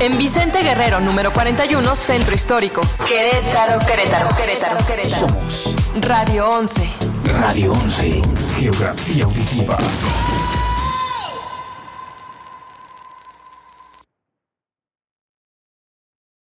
En 0.00 0.16
Vicente 0.18 0.62
Guerrero, 0.62 1.00
número 1.00 1.32
41, 1.32 1.96
Centro 1.96 2.34
Histórico. 2.34 2.80
Querétaro, 3.06 3.78
Querétaro, 3.84 4.28
Querétaro, 4.36 4.86
Querétaro. 4.86 5.28
Somos 5.28 5.74
Radio 6.00 6.48
11. 6.50 6.88
Radio 7.24 7.72
11. 7.72 8.22
Geografía 8.58 9.24
auditiva. 9.24 9.78